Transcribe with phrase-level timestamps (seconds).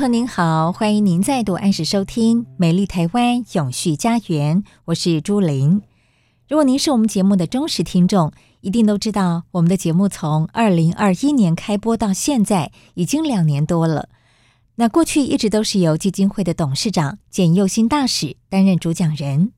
[0.00, 5.82] 朋友您好，欢迎您再度按时收听《美丽台湾永续家园》，我是朱琳。
[6.48, 14.08] 如果您是我们节目的忠实听众，一定都知道我们的节目从二零二一年开播到现在已经两年多了。
[14.76, 19.52] 那过去一直都是由基金会的董事长简佑新大使担任主讲人。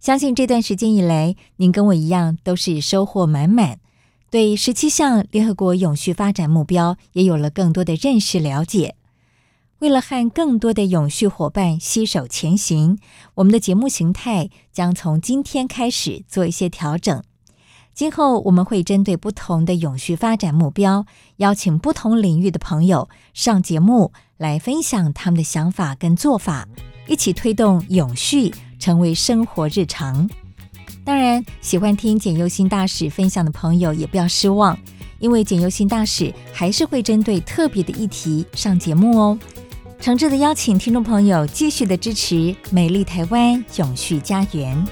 [0.00, 3.78] 相信这段时间以来，您跟我一样都是收获满满，
[4.28, 8.96] 对十七项联合国永续发展目标也有了更多的认识了解。
[9.80, 12.98] 为了和更多的永续伙伴携手前行，
[13.34, 17.22] 我们的节目形态将从今天开始做一些调整。
[17.92, 26.66] 今后我们会针对不同的永续发展目标，邀请不同领域的朋友上节目来分享他们的想法跟做法，
[27.06, 30.28] 一起推动永续成为生活日常。
[31.04, 34.76] 当然，喜欢听简优新大使分享的朋友也不要失望，
[35.18, 39.38] 因为简优新大使还是会针对特别的议题上节目哦。
[40.04, 44.84] 诚挚的邀请听众朋友继续的支持美丽台湾永续家园。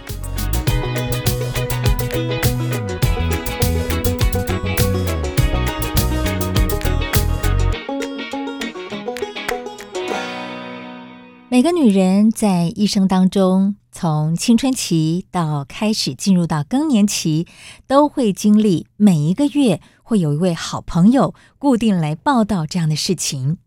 [11.50, 17.46] 每个女人在一生当中，从青春期到开始进入到更年期，
[17.86, 23.58] 都会经历每一个月会有一位好朋友固定来报道这样的事情。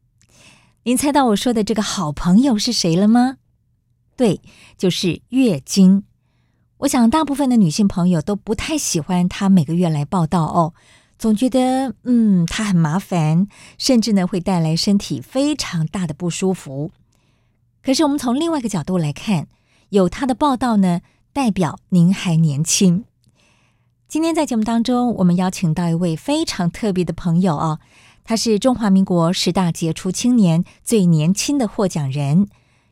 [0.88, 3.38] 您猜到我说的这个好朋友是谁了吗？
[4.16, 4.40] 对，
[4.78, 6.04] 就是月经。
[6.78, 10.76] 我想大部分的女性朋友都不太喜欢她每个月来报到哦，
[11.18, 13.48] 总觉得嗯，她很麻烦，
[13.80, 16.92] 甚至呢会带来身体非常大的不舒服。
[17.82, 19.48] 可是我们从另外一个角度来看，
[19.90, 21.02] 有她的报道呢，
[21.34, 23.06] 代表您还年轻。
[24.08, 27.80] 今天在节目当中，我们邀请到一位非常特别的朋友哦。
[28.28, 32.48] 他是中华民国十大杰出青年最年轻的获奖人，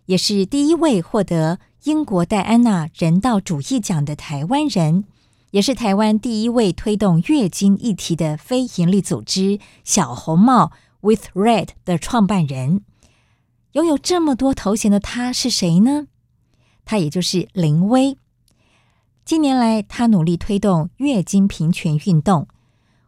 [0.06, 5.06] 也是第一位获得英国戴安娜人道主义奖的台湾人，
[5.50, 12.84] 也是台湾第一位推动月经议题的非营利组织“小红帽 With Red” 的创办人。
[13.72, 16.06] 拥有这么多头衔的他是谁呢？
[16.86, 18.18] 他也就是林威。
[19.26, 22.48] 近年来，他努力推动月经平权运动。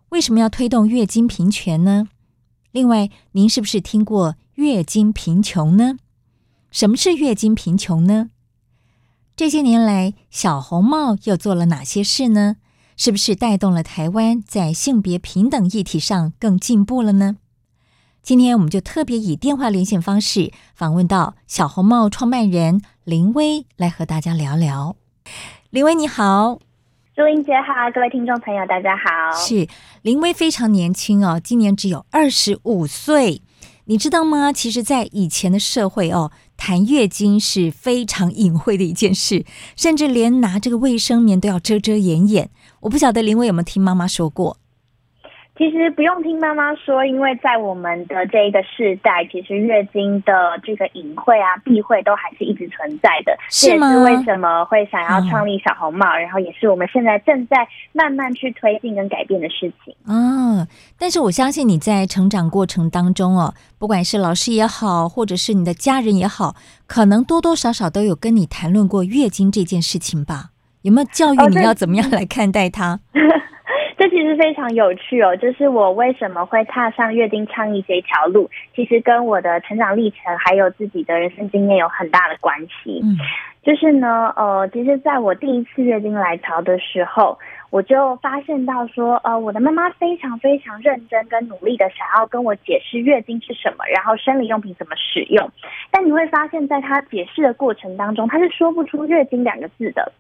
[0.09, 2.08] 为什么要推动月经平权呢？
[2.75, 5.96] 另外，您是不是听过月经贫穷呢？
[6.72, 8.31] 什么是月经贫穷呢？
[9.34, 12.58] 这些年来，小红帽又做了哪些事呢？
[12.97, 17.38] 是不是带动了台湾在性别平等议题上更进步了呢？
[18.22, 24.97] 今天我们就特别以电话连线方式访问到小红帽创办人林葳，来和大家聊聊。
[25.69, 26.65] 林葳你好。
[27.16, 29.31] 朱琳姐好，各位听众朋友大家好。
[29.40, 29.70] 是
[30.02, 33.42] 林威非常年轻哦，今年只有二十五岁。
[33.86, 34.52] 你知道吗？
[34.52, 39.46] 其实，在以前的社会哦，谈月经是非常隐晦的一件事，
[39.78, 42.50] 甚至连拿这个卫生棉都要遮遮掩掩。
[42.81, 44.58] 我不晓得林威有没有听妈妈说过。
[45.58, 53.34] 其实不用听妈妈说，因为在我们的这一个世代，其实月经的这个隐晦啊、避讳都还是一直存在的。
[53.50, 53.88] 是吗？
[53.88, 59.96] 这也是为什么会想要创立小红帽，嗯，然后也是我们现在正在慢慢去推进跟改变的事情。
[60.06, 60.68] 啊，
[61.00, 70.50] 但是我相信你在成长过程当中哦，不管是老师也好，或者是你的家人也好，可能多多少少都有跟你谈论过月经这件事情吧？
[70.82, 73.00] 有没有教育你要怎么样来看待它？
[73.16, 73.54] 哦
[73.97, 83.02] 这其实非常有趣哦，就是我为什么会踏上月经倡议这一条路，其实跟我的成长历程还有自己的人生经验有很大的关系。
[83.03, 83.17] 嗯，
[83.64, 87.40] 就是呢，呃，其实在我第一次月经来潮的时候，
[87.72, 95.50] 我就发现到说，呃，我的妈妈非常非常认真跟努力的想要跟我解释月经是什么，然后生理用品怎么使用，
[95.90, 100.12] 但你会发现在她解释的过程当中，她是说不出月经两个字的。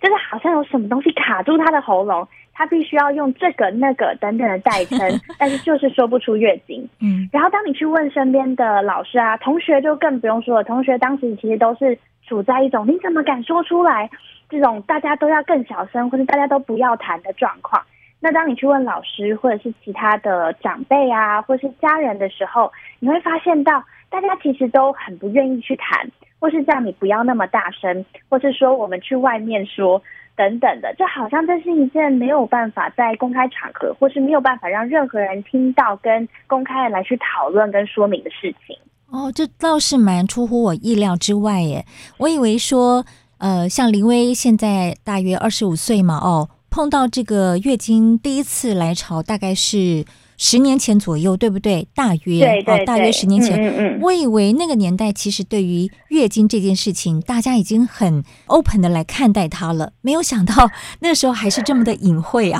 [0.00, 4.98] 就是好像有什么东西卡住她的喉咙，她必须要用这个那个等等的代称，
[5.38, 6.88] 但是就是说不出月经。
[7.00, 10.64] 嗯，然后当你去问身边的老师啊、同学，就更不用说了。
[10.64, 14.08] 同学当时其实都是处在一种你怎么敢说出来
[14.48, 17.82] 这种大家都要更小声，或者大家都不要谈的状况。
[18.20, 22.70] 那当你去问老师或者是其他的长辈啊，或是家人的时候，
[23.00, 26.08] 你会发现到大家其实都很不愿意去谈，
[26.38, 30.00] 或是叫你不要那么大声，或是说我们去外面说
[30.36, 38.76] 等等的，就好像这是一件没有办法在公开场合，或是没有办法让任何人听到跟公开来去讨论跟说明的事情。
[39.08, 41.84] 哦，这倒是蛮出乎我意料之外耶，
[42.18, 43.04] 我以为说，
[43.38, 46.48] 呃，像林威现在大约二十五岁嘛，哦。
[46.74, 50.06] 碰到这个月经第一次来潮，大概是
[50.44, 51.86] 十年前左右，对不对？
[51.94, 53.56] 大约哦，大约十年前。
[53.62, 53.98] 嗯嗯嗯。
[54.02, 59.92] 我以为那个年代其实对于月经这件事情，大家已经很 open 的来看待它了。
[60.00, 60.52] 没有想到
[60.98, 62.58] 那时候还是这么的隐晦啊。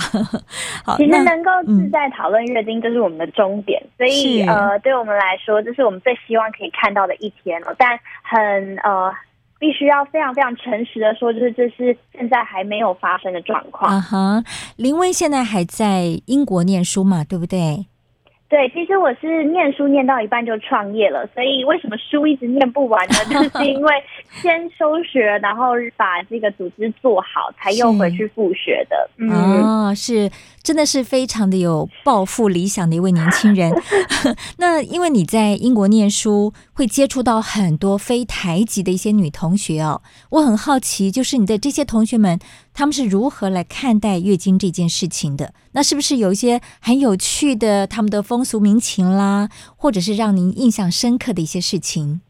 [0.84, 3.82] 好，其实能够自在讨论月经，这是我们的终点。
[3.82, 7.75] 嗯、所以呃，对我们来说，这是我们最希望可以看到的一天了。
[7.76, 9.12] 但很呃。
[9.62, 13.88] 必须要非常非常诚实的说，就是这是现在还没有发生的状况。
[13.88, 14.43] 啊哈，
[14.76, 17.87] 林威现在还在英国念书嘛，对不对？
[18.49, 23.14] 对，其实我是念书念到一半就创业了，所以为什么书一直念不完呢？
[23.31, 23.94] 就是因为
[24.32, 29.08] 先休学，然后把这个组织做好，才又回去复学的。
[29.17, 30.29] 嗯，哦，是，
[30.62, 33.73] 真的是非常的有抱负理想的一位年轻人。
[34.59, 40.00] 那因为你在英国念书，会接触到很多非台籍的一些女同学哦，
[40.31, 42.38] 我很好奇，就是你的这些同学们。
[42.75, 45.53] 他们是如何来看待月经这件事情的？
[45.73, 52.23] 那是不是有一些很有趣的他们的风俗民情啦，或者是让您印象深刻的一些事情？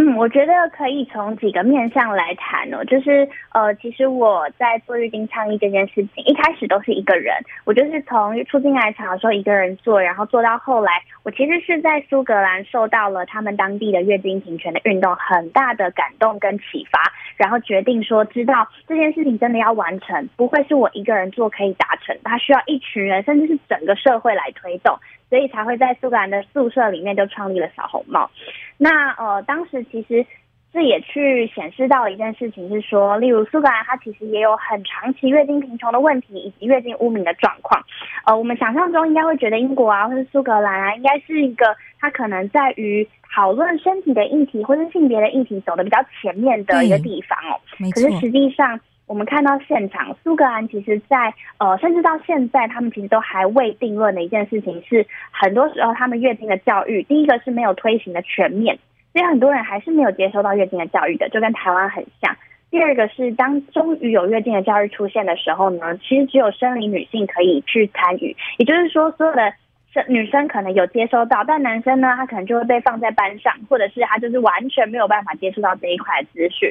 [0.00, 2.84] 嗯，我觉得可以从几个面向来谈哦。
[2.84, 7.34] 就是呃，其实我在做月经倡议这件事情，一开始都是一个人，
[7.64, 17.02] 我就是从初经来潮的时候一个人做，然后做到后来，我其实是在苏格兰受到了他们当地的月经平权的运动很大的感动跟启发，
[17.36, 24.96] 然后决定说，知道这件事情真的要完成，不会是我一个人做可以达成，它需要一群人，甚至是整个社会来推动。
[25.28, 28.30] 所以才会在苏格兰的宿舍里面就创立了小红帽。
[28.76, 30.24] 那呃，当时其实
[30.72, 37.82] 这也去显示到一件事情，是说，例如苏格兰它其实也有很长期月经贫穷的问题，以及月经污名的状况。
[38.26, 47.60] 呃，我们想象中应该会觉得英国啊，或者苏格兰啊，应该是一个它可能在于讨论身体的议题或是性别的议题走的比较前面的一个地方哦。
[47.80, 48.78] 嗯，可是实际上。
[49.08, 58.78] 我们看到现场，苏格兰其实在呃，甚至到现在，他们其实都还未定论的一件事情是，很多时候他们月经的教育，第一个是没有推行的全面，
[59.14, 62.36] 所以很多人还是没有接收到月经的教育的，就跟台湾很像。
[62.70, 69.54] 第二个是，当终于有月经的教育出现的时候呢，其实只有生理女性可以去参与，也就是说，所有的
[69.90, 76.70] 生女生可能有接收到，但男生呢，他可能就会被放在班上，或者是他就是完全没有办法接触到这一块的资讯。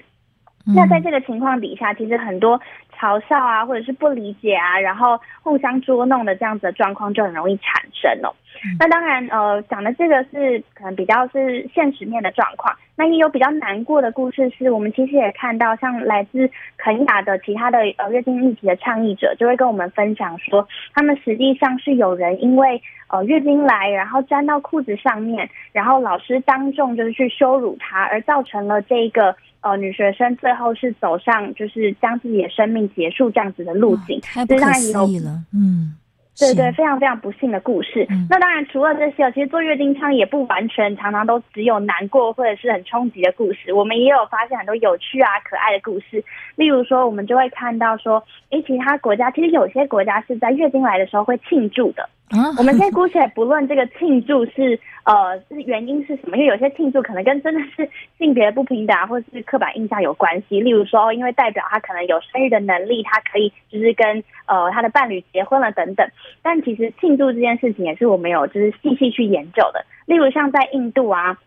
[0.75, 2.59] 那在这个情况底下，其实很多
[2.99, 8.33] 嘲笑啊，或者是不理解啊，然后互相捉弄的这样子的状况就很容易产生哦。
[8.79, 12.75] 那当然，呃，讲的这个是可能比较是现实面的状况。
[12.95, 29.35] 那也有比较难过的故事，是我们其实也看到，像来自肯雅的其他的呃月经议题的倡议者，就会跟我们分享说，他们实际上是有人因为呃月经来，然后沾到裤子上面，然后老师当众就是去羞辱他，而造成了这个。
[29.61, 35.31] 呃，女学生最后是走上就是将自己的生命结束这样子的路径，太不可思议了。
[35.53, 35.95] 嗯，
[36.39, 38.05] 对对，非常非常不幸的故事。
[38.09, 43.73] 嗯、那当然，除了这些，其实做月经倡也不完全，常常都只有难过或者是很冲击的故事。
[43.73, 46.23] 我们也有发现很多有趣啊、可爱的故事。
[46.55, 52.07] 例如说，我们就会看到说，诶，其他国家其实有些国家是在月经来的时候会庆祝的。
[52.57, 60.59] 我们先姑且不论这个庆祝是呃是原因是什么，因为有些庆祝可能跟真的是性别不平等啊，或是刻板印象有关系。
[60.59, 66.05] 例如说，因为代表他可能有生育的能力，他可以就是跟呃他的伴侣结婚了等等。
[66.41, 69.85] 但其实庆祝这件事情也是我们有就是细细去研究的。
[70.05, 71.37] 例如像在印度啊，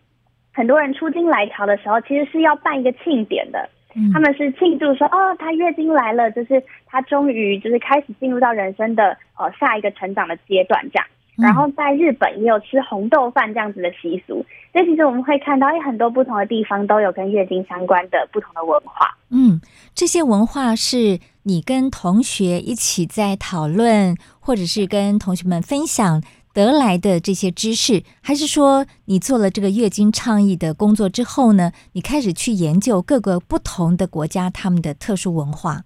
[0.51, 3.69] 很多人出京来潮的时候，其实是要办一个庆典的。
[4.13, 11.05] 他们是庆祝说，哦，她月经来了，就是她终于就是开始进入到人生的呃下一个成长的阶段这样。
[11.37, 19.17] 然后在日本也有吃红豆饭这样子的习俗，所以其实我们会看到，哎，很多不同的地方都有跟月经相关的不同的文化。
[19.29, 19.59] 嗯，
[19.95, 26.21] 这些文化是你跟同学一起在讨论，或者是跟同学们分享
[26.53, 35.83] 得来的这些知识，还是说你做了这个月经倡议的工作之后呢，你开始去研究各个不同的国家他们的特殊文化？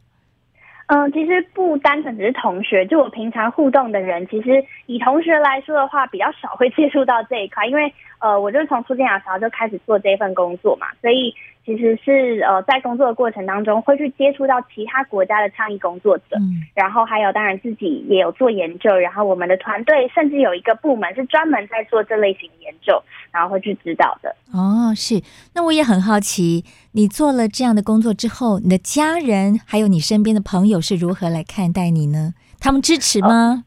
[0.87, 11.33] 嗯，其实不单纯只是同学，就我平常互动的人，其实以同学来说的话，比较少会接触到这一块，因为呃，我就是从初见亚潮就开始做这份工作嘛，所以
[11.65, 24.35] 其实是呃，在工作的过程当中会去接触到其他国家的倡议工作者，嗯，然后还有当然自己也有做研究，然后我们的团队甚至有一个部门是专门在做这类型的研究，然后会去指导的。
[24.53, 25.21] 哦，是，
[25.55, 30.75] 那我也很好奇，你做了这样的工作之后，你的家人还有你身边的朋友。
[30.85, 32.35] 是如何来看待你呢？
[32.59, 33.63] 他们支持吗？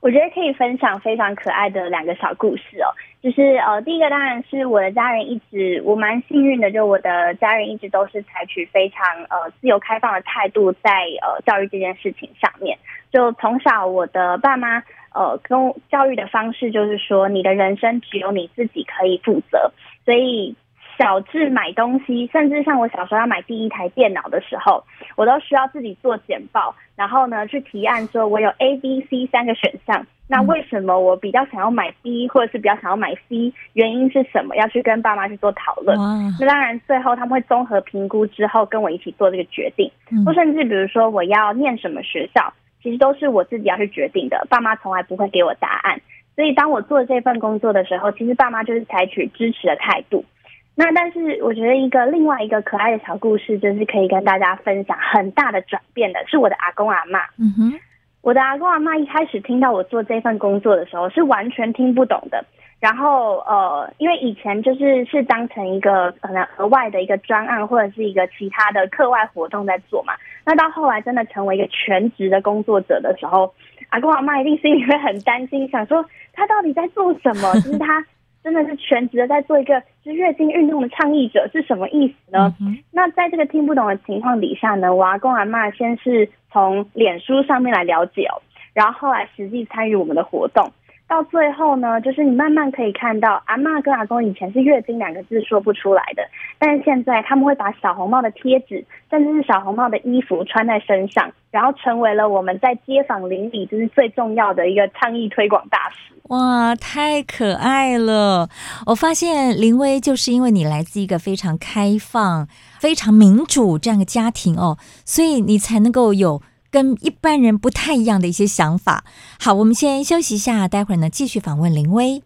[0.00, 2.88] 我觉得可以分享非常可爱的两个小故事哦。
[3.22, 10.90] 就是呃，第一个当然是我的家人一直，我蛮幸运的，就我的家人一直都是采取非常呃自由开放的态度在
[11.22, 12.76] 呃教育这件事情上面。
[13.12, 14.82] 就从小我的爸妈
[15.14, 19.70] 呃跟教育的方式就是说，你的人生只有你自己可以负责，
[20.04, 20.56] 所以。
[20.98, 24.84] 小至买东西，甚至像我小时候要买第一台电脑的时候，
[25.16, 34.56] 我都需要自己做简报，然后呢去提案说，我有 A、B、C 三个选项，那为什么我比较想要买 B，或者是比较想要买 C，原因是什么？
[34.56, 35.96] 要去跟爸妈去做讨论。
[36.38, 39.90] 那当然，最后他们会综合评估之后，跟我一起做这个决定。
[40.24, 46.00] 或甚至比如说我要念什么学校，其实都是我自己要去决定的，爸妈从来不会给我答案。
[46.34, 50.24] 所以当我做这份工作的时候，其实爸妈就是采取支持的态度。
[50.74, 57.20] 那但是我觉得一个另外一个可爱的小故事，就是可以跟大家分享很大的转变的，是我的阿公阿嬷。
[57.38, 57.80] 嗯哼，
[58.22, 62.42] 我的阿公阿嬷一开始听到我做这份工作的时候，是完全听不懂的。
[62.80, 70.14] 然后呃，因为以前就是是当成一个可能额外的一个专案，或者是一个其他的课外活动在做嘛。
[70.46, 73.52] 那到后来真的成为一个全职的工作者的时候，
[73.90, 76.02] 阿公阿嬷一定心里会很担心，想说
[76.32, 77.52] 他到底在做什么？
[77.60, 78.02] 就是他。
[78.42, 82.54] 真的是全职的在做一个就是月经运动的倡议者是什么意思呢？
[82.60, 88.42] 嗯、那在这个听不懂的情况底下呢，我阿公阿嬷先是从脸书上面来了解哦，
[88.74, 90.72] 然后后来实际参与我们的活动。
[91.08, 96.22] 到最后呢，就是你慢慢可以看到，阿嬷跟阿公以前是月经两个字说不出来的，
[96.58, 106.14] 但是现在他们会把小红帽的贴纸，甚至是小红帽的衣服穿在身上，然后成为了我们在街坊邻里就是最重要的一个倡议推广大使。
[106.30, 108.48] 哇，太可爱了！
[108.86, 112.48] 我发现林威就是因为你来自一个非常开放、
[112.80, 116.40] 非常民主这样的家庭哦，所以你才能够有。
[116.72, 119.04] 跟一般人不太一样的一些想法。
[119.38, 122.24] 好，我们先休息一下，待会儿呢继续访问林威。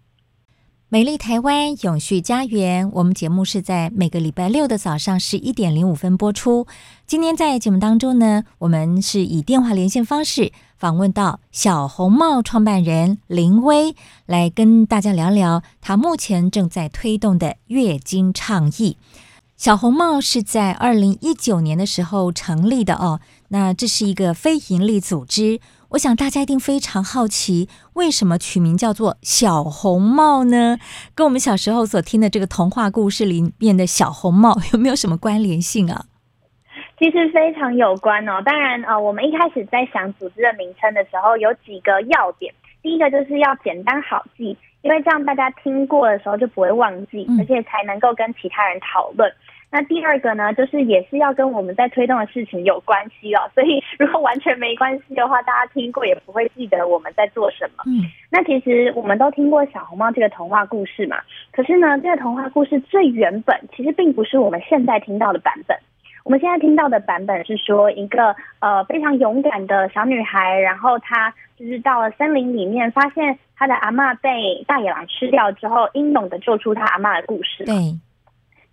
[0.88, 6.69] 美丽台湾永续家园，我们节目是在每个礼拜六的早上十一点零五分播出。
[7.09, 18.97] 今天在节目当中呢，我们是以电话连线方式访问到小红帽创办人林威，来跟大家聊聊他目前正在推动的月经倡议。
[19.57, 23.21] 小红帽是在二零一九年的时候成立的哦。
[23.49, 25.61] 那这是一个非营利组织，
[25.91, 30.79] 我想大家一定非常好奇，为什么取名叫做小红帽呢？
[31.15, 36.07] 跟我们小时候所听的这个童话故事里面的小红帽有没有什么关联性啊？
[36.99, 38.43] 其实非常有关哦。
[38.45, 42.53] 当然，呃，我们一开始在想组织的名称的时候，有几个要点。
[42.83, 49.31] 第一个就是要简单好记，因为这样大家听过的时候就不会忘记，而且才能够跟其他人讨论。
[49.71, 53.51] 那第二个呢，就是也是要跟我们在推动的事情有关系哦。
[53.55, 57.83] 所以如果完全没关系的话，大家听过也不会记得我们在做什么。
[57.87, 61.19] 嗯，那其实我们都听过小红帽这个童话故事嘛。
[61.53, 65.77] 可是呢，这个童话故事最原本其实并不是我们现在听到的版本。
[66.25, 77.65] 我们现在听到的版本是说，一个呃非常勇敢的小女孩，然后她就是到了森林里面，发现她的阿嬷被大野狼吃掉之后，英勇的救出她阿嬷的故事。
[77.65, 77.75] 对。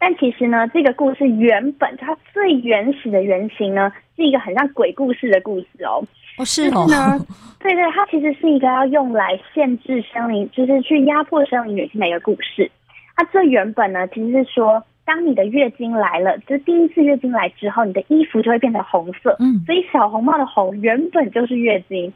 [0.06, 6.04] 但其实呢，这个故事原本它最原始的原型呢，是一个很像鬼故事的故事哦。
[6.38, 6.86] 哦，是哦。
[6.90, 7.26] 是呢，
[7.58, 12.70] 对 对，它其实是一个要用来限制生理，就是去压迫生理女性的一个故事。
[13.16, 19.38] 它最原本呢，其实是说，当你的月经来了，就第一次月经来之后，你的衣服就会变成红色。
[19.40, 22.12] 嗯，所以小红帽的红原本就是月经。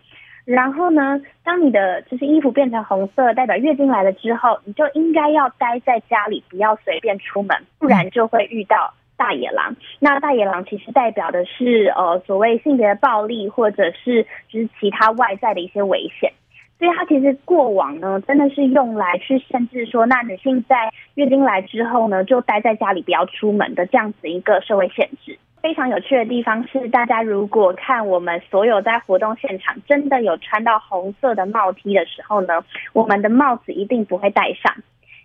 [0.47, 9.75] 然后呢，当你的就是衣服变成红色，代表月经来了之后，你就应该要待在家里，不要随便出门，不然就会遇到大野狼。
[9.99, 16.31] 那大野狼其实代表的是呃所谓性别暴力，或者是就是其他外在的一些危险。
[16.79, 25.37] 所以它其实过往呢，真的是用来去限制说，那女性在月经来之后呢，就待在家里，不要出门的这样子一个社会限制。
[25.61, 34.73] 非常有趣的地方是，大家如果看我们所有在活动现场真的有穿到红色的帽 T 的时候呢，我们的帽子一定不会戴上，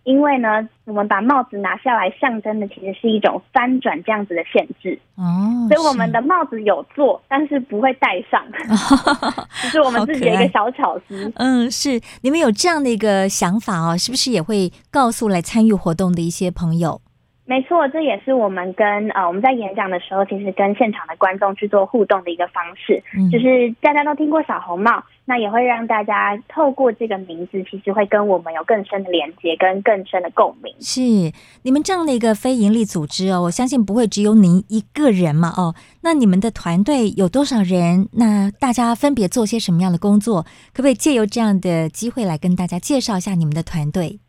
[0.05, 5.69] 因为呢，我们把帽子拿下来，象征的其实是一种翻转这样子的限制哦。
[5.69, 8.45] 所以我们的帽子有做，但是不会戴上，
[9.63, 11.31] 这是我们自己的一个小巧思。
[11.37, 17.01] 嗯，是你们有这样的一个想法哦，是不是也会告诉来参与活动的一些朋友？
[17.45, 23.03] 没错，这也是我们跟呃我们在演讲的时候，其实跟现场的观众去做互动的一个方式。
[23.19, 30.73] 嗯，就是大家都听过小红帽，那也会让大家透过这个名字，其实会跟我们有更深的连接，跟更深的共鸣。
[30.81, 31.01] 是
[31.63, 35.75] 你们这样的一个非营利组织哦，我相信不会只有您一个人嘛哦。
[36.03, 38.09] 那你们的团队有多少人？
[38.13, 40.43] 那大家分别做些什么样的工作？
[40.73, 44.21] 可不可以借由这样的机会来跟大家介绍一下你们的团队？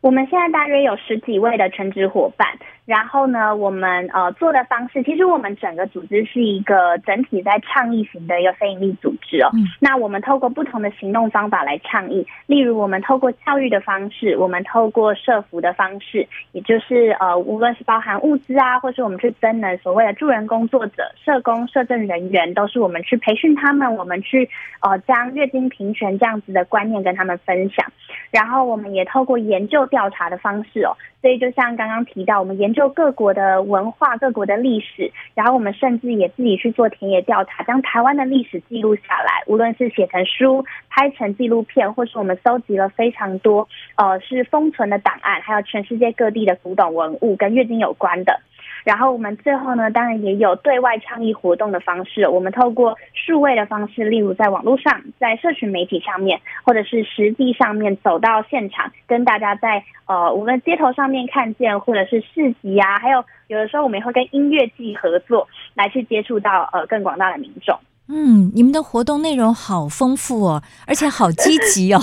[0.00, 2.58] 我们现在大约有十几位的全职伙伴。
[2.88, 9.50] 然后呢，我们呃做的方式，其实我们整个组织是一个整体在倡议型的一个非营利组织哦。
[9.52, 9.60] 嗯。
[9.78, 24.48] 那我们透过不同的行动方法来倡议，例如我们透过教育的方式，我们透过社服的方式，也就是呃无论是包含物资啊，或是我们去增能所谓的助人工作者、社工、社政人员，都是我们去培训他们，我们去
[24.80, 27.84] 呃将月经平权这样子的观念跟他们分享。
[28.30, 30.96] 然后我们也透过研究调查的方式哦。
[31.20, 48.40] 所以，就像刚刚提到，我们研究就各国的文化、各国的历史，然后我们甚至也自己去做田野调查，将台湾的历史记录下来，无论是写成书、拍成纪录片，或是我们搜集了非常多，呃，是封存的档案，还有全世界各地的古董文物跟月经有关的。
[48.88, 52.26] 然后我们最后呢，当然也有对外倡议活动的方式。
[52.26, 67.78] 我们透过数位的方式，例如在网络上、在社群媒体上面，或者是实际上面走到现场，跟大家在呃我们街头上面看见，或者是市集啊，还有有的时候我们也会跟音乐季合作，来去接触到呃更广大的民众。
[68.08, 72.00] 嗯，你们的活动内容好丰富哦，而且好积极哦。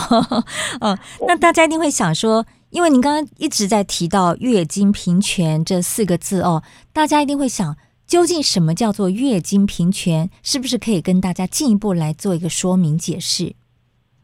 [0.82, 0.96] 嗯，
[1.28, 2.46] 那大家一定会想说。
[2.76, 10.30] 因为您刚刚一直在提到“月经平权”这四个字哦，大家一定会想，究竟什么叫做月经平权？
[10.44, 13.54] 是不是可以跟大家进一步来做一个说明解释？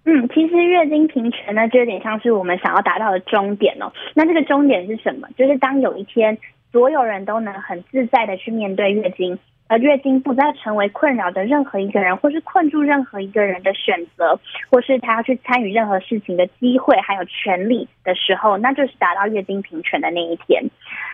[0.03, 3.89] 嗯，其实月经平权呢，就有点像是我们想要达到的终点哦。
[4.13, 5.29] 那这个终点是什么？
[5.37, 6.37] 就是当有一天
[6.73, 9.39] 所有人都能很自在的去面对月经。
[9.71, 14.37] 而月经不再成为困扰的任何一个人，或是困住任何一个人的选择，
[14.69, 20.61] 或是他要去参与任何事情的机会，还有权利的时候，那就是达到月经平权的那一天。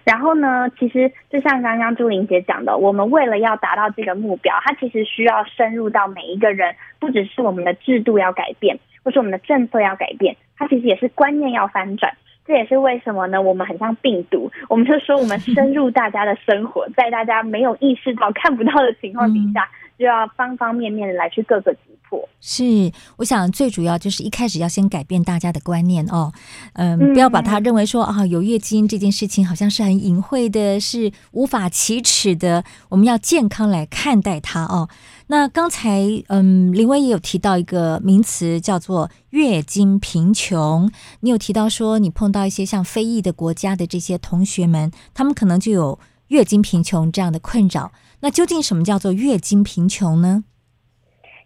[0.04, 12.12] 然后呢，其实就像刚刚朱玲姐讲的，我们为了要达到这个目标，它其实需要深入到每一个人，不只是我们的制度要改变，或是我们的政策要改变，它其实也是观念要翻转。
[12.48, 13.42] 这也是为什么呢？
[13.42, 22.28] 我们很像病毒，我们就说我们深入大家的生活，在大家没有意识到、看不到的情况底下，就要方方面面的来去各个击破。
[22.40, 26.32] 是，我想最主要就是一开始要先改变大家的观念哦，
[26.74, 34.88] 嗯，不要把它认为说啊，有月经这件事情好像是很隐晦的，是无法启齿的，我们要健康来看待它哦。
[35.30, 40.90] 那刚才，嗯，林威也有提到一个名词叫做月经贫穷。
[41.20, 47.92] 你有提到说，你碰到一些像非裔的国家的这些同学们，他们可能就有月经贫穷这样的困扰。
[48.22, 50.44] 那究竟什么叫做月经贫穷呢？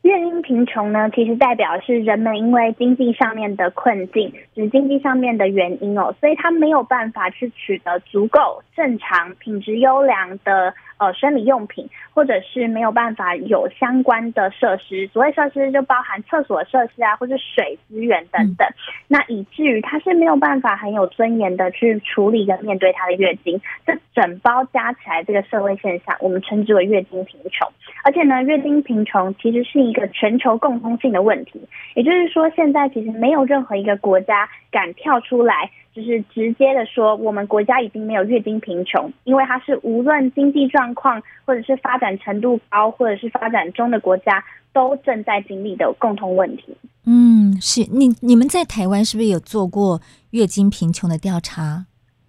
[0.03, 10.73] 月经贫穷呢，其实代表是人们因为经济上面的困境，就是经济上面的原因哦，所以他没有办法去取得足够正常、品质优良的。
[11.01, 18.67] 呃，生理用品，或者是没有办法有相关的设施，所谓设施就包含厕所设施啊，或者水资源等等。
[19.07, 27.67] 那以至于他是没有办法很有尊严的去处理跟面对他的月经，这整包加起来，这个社会现象，我们称之为月经贫穷。
[28.03, 31.59] 而且呢，月经贫穷其实是一个全球共通性的问题，
[31.95, 35.71] 也就是说，现在其实没有任何一个国家敢跳出来。
[35.93, 46.75] 就是直接的说，我们国家已经没有月经贫穷，因为它是无论经济状况，或者是发展程度高，或者是发展中的国家，都正在经历的共同问题。
[47.05, 49.99] 嗯，是你你们在台湾是不是有做过
[50.31, 51.85] 月经贫穷的调查？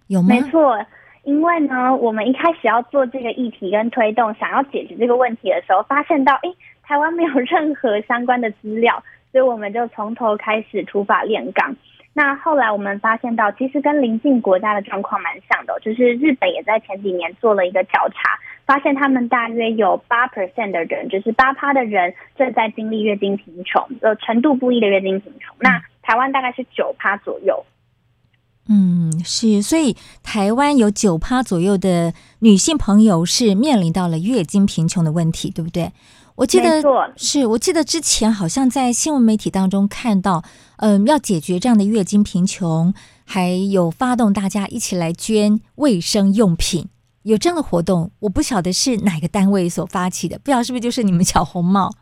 [0.07, 0.27] 有吗？
[0.29, 0.77] 没错，
[1.23, 11.73] 因为呢，我们一开始要做这个议题跟推动，想要解决这个问题的时候，发现到，诶，台湾没有任何相关的资料，所以我们就从头开始土法炼钢。
[12.15, 25.55] 那后来我们发现到，其实跟邻近国家的状况蛮像的，就是日本也在前几年做了一个调查，发现他们大约有八 percent 的人，就是八趴的人正在经历月经贫穷，呃，程度不一的月经贫穷。
[25.59, 27.65] 那台湾大概是九趴左右。
[28.69, 35.91] 嗯，是，所以台湾有九趴左右的女性朋友是面临到了月经贫穷的问题，对不对？
[36.35, 36.81] 我记得
[37.15, 40.43] 是我记得之前好像在新闻媒体当中看到，
[40.77, 42.93] 嗯、呃，要解决这样的月经贫穷，
[43.23, 46.87] 还有发动大家一起来捐卫生用品，
[47.21, 48.11] 有这样的活动。
[48.19, 51.93] 我不晓得是哪个单位所发起的，不知道是不是就是你们小红帽。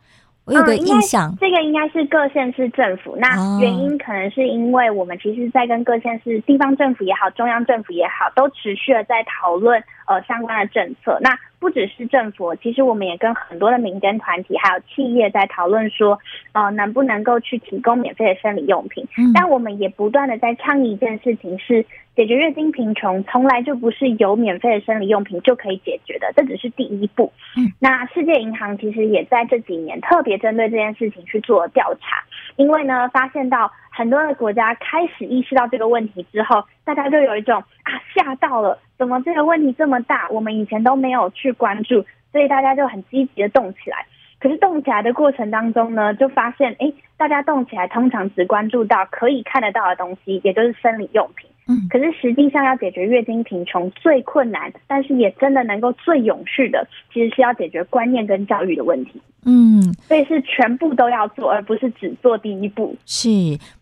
[0.44, 3.16] 我有个印象，嗯、这个应该是各县市政府。
[3.16, 3.28] 那
[3.60, 11.16] 原因可能是因为我们其实，在跟各县市地方政府也好，中央政府也好，都持续的在讨论呃相关的政策。
[11.20, 16.18] 那不只是政府，其实我们也跟很多的民间团体还有企业在讨论说，
[16.50, 19.06] 呃，能不能够去提供免费的生理用品。
[19.16, 21.86] 嗯、但我们也不断的在倡议一件事情是。
[22.14, 27.32] 解决月经贫穷从来就不是有免费的生理用品就可以解决的，这只是第一步。
[27.56, 32.22] 嗯，那世界银行其实也在这几年特别针对这件事情去做调查，
[32.56, 44.04] 因为呢，发现到很多的国家开始意识到这个问题之后，大家就有一种啊吓到了，怎么这个问题这么大，我们以前都没有去关注，所以大家就很积极的动起来。
[44.38, 51.48] 可是动起来的过程当中呢，就发现哎，大家动起来通常只关注到可以看得到的东西，也就是生理用品。
[51.66, 59.12] 嗯，可是实际上要解决月经贫穷最困难，但是也真的能够最永续的，其实是要解决观念跟教育的问题。
[59.44, 62.96] 嗯，所以是全部都要做，而不是只做第一步。
[63.06, 63.28] 是，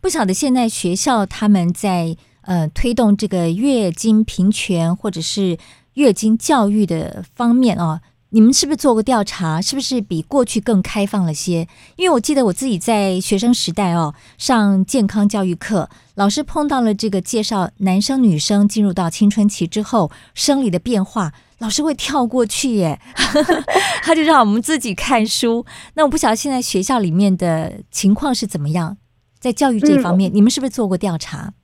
[0.00, 5.56] 不晓得现在学校他们在呃推动这个月经平权或者是
[5.94, 8.00] 月经教育的方面哦。
[8.32, 9.60] 你们是不是做过调查？
[9.60, 11.66] 是不是比过去更开放了些？
[11.96, 15.90] 因为我记得我自己在学生时代哦，上健康教育课，
[16.20, 23.00] 老师碰到了这个介绍男生女生进入到青春期之后生理的变化，老师会跳过去耶，
[24.04, 25.64] 他就让我们自己看书。
[25.94, 28.98] 那我不晓得现在学校里面的情况是怎么样，
[29.38, 31.54] 在教育这方面，嗯、你们是不是做过调查？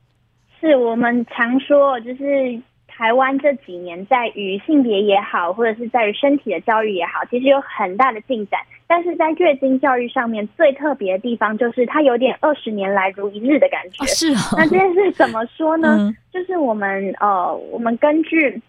[0.58, 2.62] 是我们常说就是。
[2.98, 8.58] 台湾这几年在于性别也好，或者是在于身体的教育也好，其实有很大的进展。
[8.86, 14.04] 但是在月经教育上面，最特别的地方就是它有点二十年来如一日的感觉。
[14.04, 14.56] 哦是哦。
[14.56, 15.96] 那这件事怎么说呢？
[15.98, 18.62] 嗯、就是我们呃，我们根据。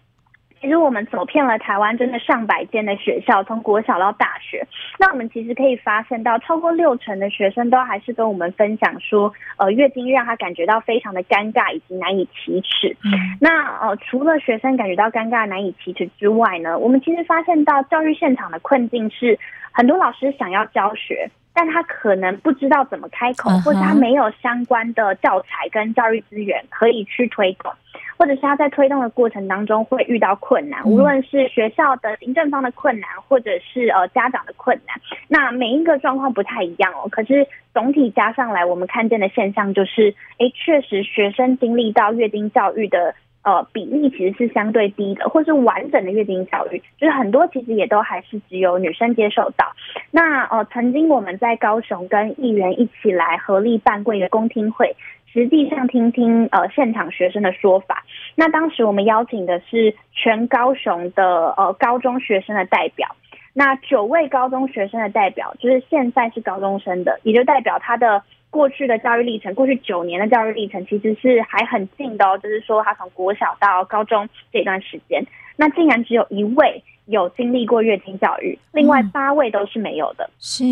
[0.60, 4.66] 其实我们走遍了台湾，真的上百间的学校，从国小到大学。
[4.98, 12.96] 那我们其实可以发现到，超过六成的学生都还是跟我们分享说，呃，月经让他感觉到非常的尴尬以及难以启齿。
[13.04, 13.10] 嗯。
[13.40, 19.38] 那呃，除了学生感觉到尴尬难以启齿之外呢，我们其实发现到教育现场的困境是，
[19.72, 27.72] 很多老师想要教学，但他可能不知道怎么开口，或者他没有相关的教材跟教育资源可以去推动。
[28.16, 37.08] 或者是他在推动的过程当中会遇到困难，无论是学校的行政方的困难，或者是呃家长的困难，那每一个状况不太一样哦。
[37.10, 43.14] 可是总体加上来，我们看见的现象就是，哎，确实学生经历到月经教育的
[43.48, 49.72] 呃比例其实是相对低的，或是完整的月经教育，就是很多其实也都还是只有女生接受到。
[50.10, 54.94] 那呃，曾经我们在高雄跟议员一起来合力办过一个公听会。
[55.30, 58.02] 实际上听听呃现场学生的说法，
[58.34, 63.06] 那当时我们邀请的是全高雄的呃高中学生的代表，
[63.52, 75.24] 那九位高中学生的代表就是现在是高中生的，也就代表他的过去的教育历程，过去九年的教育历程其实是还很近的哦，就是说他从国小到高中这段时间，
[75.56, 76.82] 那竟然只有一位。
[77.10, 80.28] 有经历过月经教育，另外八位都是没有的。
[80.28, 80.64] 嗯、是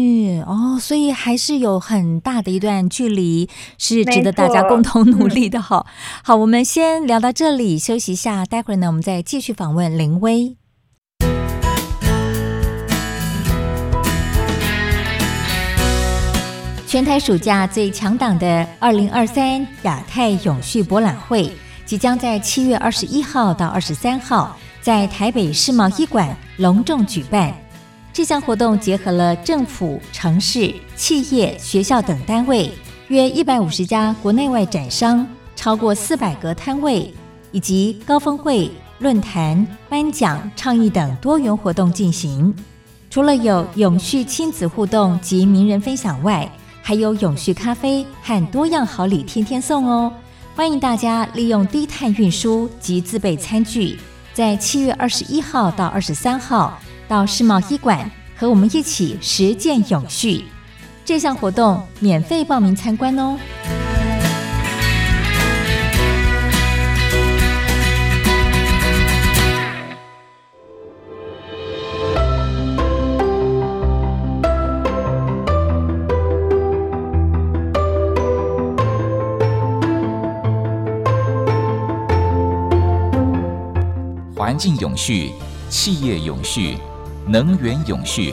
[0.46, 5.62] 哦，所以还是有很大的一段距离，是值得大家共同努力的。
[5.62, 5.86] 好，
[6.22, 10.56] 好，我们先聊到这里，休息一下，待会儿呢，我们再继续访问玲葳。
[16.86, 21.50] 全台暑假最强档的二零二三亚太永续博览会，
[21.84, 24.56] 即将在七月二十一号到二十三号。
[24.80, 27.52] 在台北世贸一馆隆重举办，
[28.12, 32.70] 这项活动结合了政府、城市、企业、学校等单位，
[33.08, 37.12] 约一百五十家国内外展商，超过四百个摊位，
[37.50, 38.70] 以及高峰会、
[39.00, 42.54] 论坛、颁奖、倡议等多元活动进行。
[43.10, 46.48] 除了有永续亲子互动及名人分享外，
[46.86, 50.12] 还有永续咖啡和多样好礼天天送哦！
[50.54, 53.98] 欢迎大家利用低碳运输及自备餐具。
[54.32, 60.44] 在七月二十一号到二十三号，到世贸医馆和我们一起实践永续。
[61.04, 63.36] 这项活动免费报名参观哦。
[84.46, 85.32] 环境永续、
[85.68, 86.76] 企业永续、
[87.26, 88.32] 能源永续，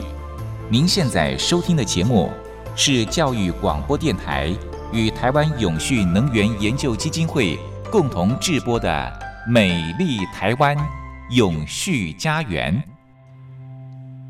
[0.70, 2.30] 您现在收听的节目
[2.76, 4.56] 是教育广播电台
[4.92, 7.58] 与台湾永续能源研究基金会
[7.92, 8.88] 共同制播的
[9.52, 10.78] 《美丽台湾
[11.32, 12.76] 永续家园》。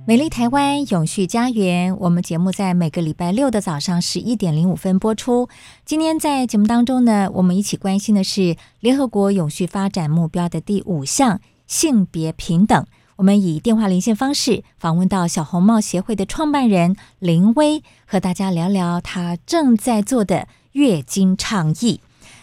[0.08, 5.50] 美丽台湾永续家园，我们节目在每个礼拜六的早上十一点零五分播出。
[5.84, 12.86] 今天在节目当中呢，我们一起关心的是联合国永续发展目标的第五项性别平等。
[13.18, 22.02] 我们以电话连线方式访问到小红帽协会的创办人林威，和大家聊聊他正在做的月经倡议。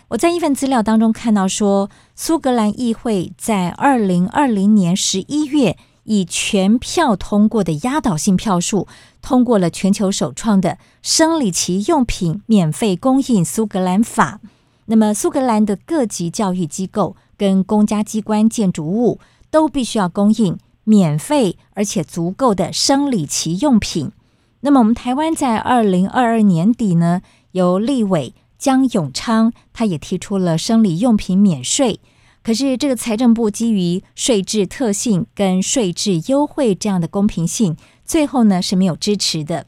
[0.09, 5.77] 我在一份资料当中看到说，苏格兰议会在二零二零年十一月。
[6.05, 8.89] 以全票通过的压倒性票数，
[9.23, 14.41] 通过了全球首创的生理期用品免费供应苏格兰法。
[14.87, 19.19] 那么，苏格兰的各级教育机构跟公家机关建筑物
[19.51, 24.13] 都必须要供应免费而且足够的生理期用品。
[24.61, 27.23] 那么，我们台湾在二零二二年底呢，
[27.53, 32.01] 由立委江永昌他也提出了生理用品免税。
[32.43, 37.75] 可是，这个财政部基于税制特性跟税制优惠这样的公平性，
[38.05, 39.65] 最后呢是没有支持的。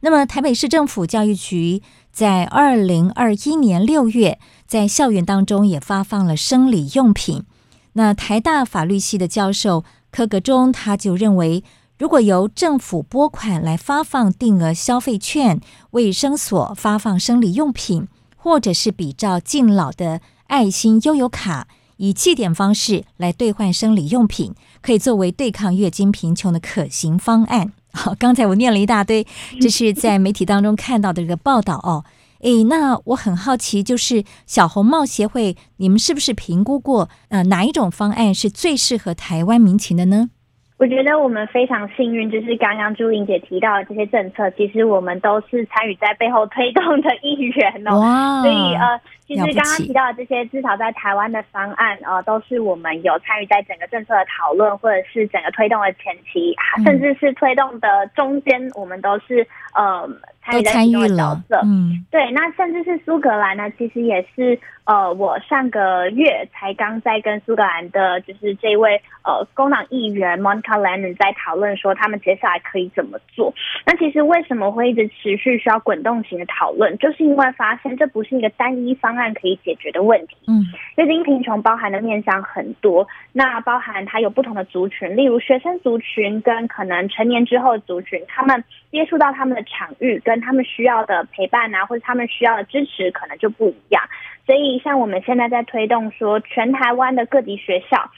[0.00, 4.38] 那么，台北市政府教育局在二零二一年六月，
[4.72, 7.44] 在校园当中也发放了生理用品。
[7.92, 11.62] 那台大法律系的教授柯格中他就认为，
[11.98, 21.68] 如果由政府拨款来发放定额消费券，卫生所发放生理用品，或者是比照敬老的爱心悠游卡。
[21.98, 27.74] 以积点方式来兑换生理用品，可以作为对抗月经贫穷的可行方案。
[27.92, 29.26] 好，刚才我念了一大堆，
[29.60, 32.02] 这是在媒体当中看到的这个报道哦。
[32.42, 40.30] 诶，那我很好奇，就是小红帽协会，你们是不是评估过，呃，哪一种方案是最适合台湾民情的呢？
[40.78, 48.00] 我觉得我们非常幸运，就是刚刚朱莹姐提到的这些政策，其实我们都是参与在背后推动的一员哦。
[48.00, 48.42] 哇！
[48.42, 56.52] 所以呃，其实刚刚提到的这些，至少在台湾的方案呃，都是我们有参与在整个政策的讨论，或者是整个推动的前期，
[56.84, 60.10] 甚至是推动的中间，我们都是呃。
[60.44, 73.54] 参与在其中的角色，嗯，对，那甚至是苏格兰呢，其实也是呃，我上个月才刚在跟苏格兰的，就是这位呃工党议员 Monica Lennon 在讨论说，他们接下来可以怎么做。
[73.86, 80.36] 那其实为什么会一直持续需要滚动型的讨论，就是因为发现这不是一个单一方案可以解决的问题。
[80.48, 80.64] 嗯，
[80.96, 94.02] 月经贫穷包含的面向很多，那包含它有不同的族群，例如学生族群跟可能成年之后的族群，他们接触到他们的场域跟跟他们需要的陪伴啊，或者他们需要的支持，可能就不一样。
[94.46, 98.10] 所以，像我们现在在推动说，全台湾的各级学校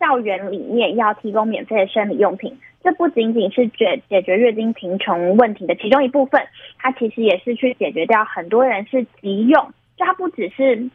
[0.00, 6.44] 校园里面要提供免费的生理用品，这不仅仅是解解决月经贫穷问题的其中一部分，
[6.76, 10.90] 它其实也是去解决掉很多人是急用，就它不只是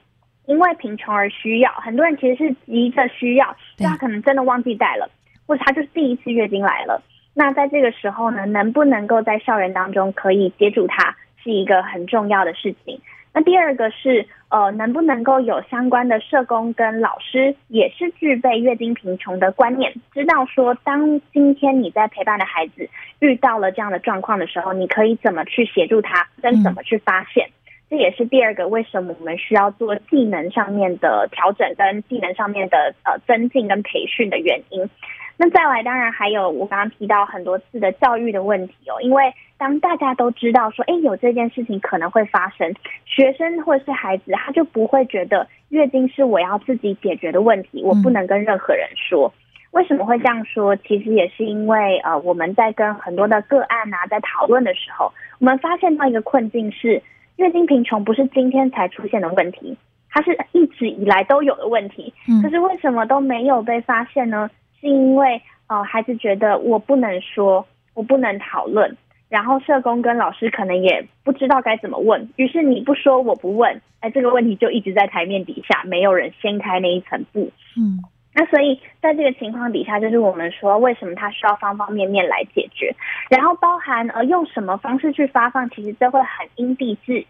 [0.46, 5.10] 因为贫穷而需要，很多人其实是急着需要，就他可能真的忘记带了，
[5.48, 7.02] 或者他就是第一次月经来了。
[7.38, 13.00] 那在这个时候呢，能不能够在校园当中可以接住他，是一个很重要的事情。
[13.34, 27.50] 那第二个是，呃，能不能够有相关的社工跟老师，也是具备月经贫穷的观念，知道说，当今天你在陪伴的孩子遇到了这样的状况的时候，你可以怎么去协助他，跟怎么去发现。
[27.90, 34.90] 这也是第二个为什么我们需要做技能上面的调整，跟技能上面的呃增进跟培训的原因。
[35.38, 42.74] 那再来，当然还有我刚刚提到很多次的教育的问题哦，因为当大家都知道说，哎，有这件事情可能会发生，
[43.06, 49.34] 学生或是孩子他就不会觉得月经是我要自己解决的问题，我不能跟任何人说。
[49.72, 50.74] 为什么会这样说？
[50.78, 57.04] 其实也是因为呃，我们在跟很多的个案啊在讨论的时候，我们发现到一个困境是，
[57.36, 59.78] 月经贫穷不是今天才出现的问题，
[60.10, 62.14] 它是一直以来都有的问题。
[62.42, 64.50] 可是为什么都没有被发现呢？
[64.86, 68.96] 是因为呃，孩子觉得我不能说，我不能讨论，
[69.30, 77.52] 然后社工跟老师可能也不知道该怎么问，于是你不说，我不问，哎，这个问题就一直在台面底下，没有人掀开那一层布。
[77.76, 77.98] 嗯，
[78.36, 82.94] 那所以在这个情况底下，就是我们说为什么他需要方方面面来解决，
[83.32, 87.28] 然后包含呃用什么方式去发放，其实这会很因地制宜。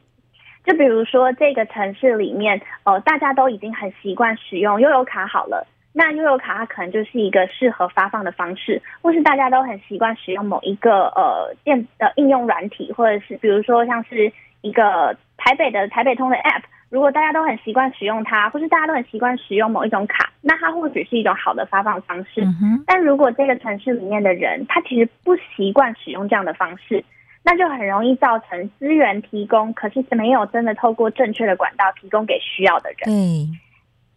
[0.66, 5.66] 就比如说这个城市里面，呃，大家都已经很习惯使用悠游卡好了。
[5.98, 14.30] 那悠游卡它可能就是一个适合发放的方式，或是大家都很习惯使用某一个呃电呃应用软体，或者是比如说像是
[14.60, 22.42] 一个台北的台北通的 App，如果大家都很习惯使用它，或是大家都很习惯使用某一种卡，那它或许是一种好的发放方式。
[22.42, 27.02] 嗯、但如果这个城市里面的人他其实不习惯使用这样的方式，
[27.42, 33.06] 那就很容易造成资源提供，可是没有真的透过正确的管道提供给需要的人。
[33.06, 33.48] 对，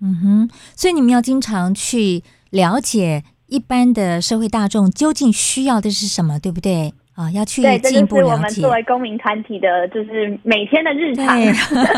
[0.01, 6.93] 嗯哼，所以你们要经常去了解一般的社会大众究竟需要的是什么，对不对？
[7.15, 7.89] 啊、哦，要去进一步了解。
[7.89, 11.37] 对，这就是我们作为公民团体的，就是每天的日常。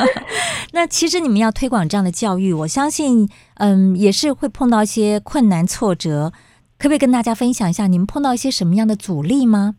[0.72, 6.32] 那其实你们要推广这样的教育，我相信，嗯，也是会碰到一些困难挫折。
[6.78, 9.74] 可不可以跟大家分享一下，你们碰到一些什么样的阻力吗？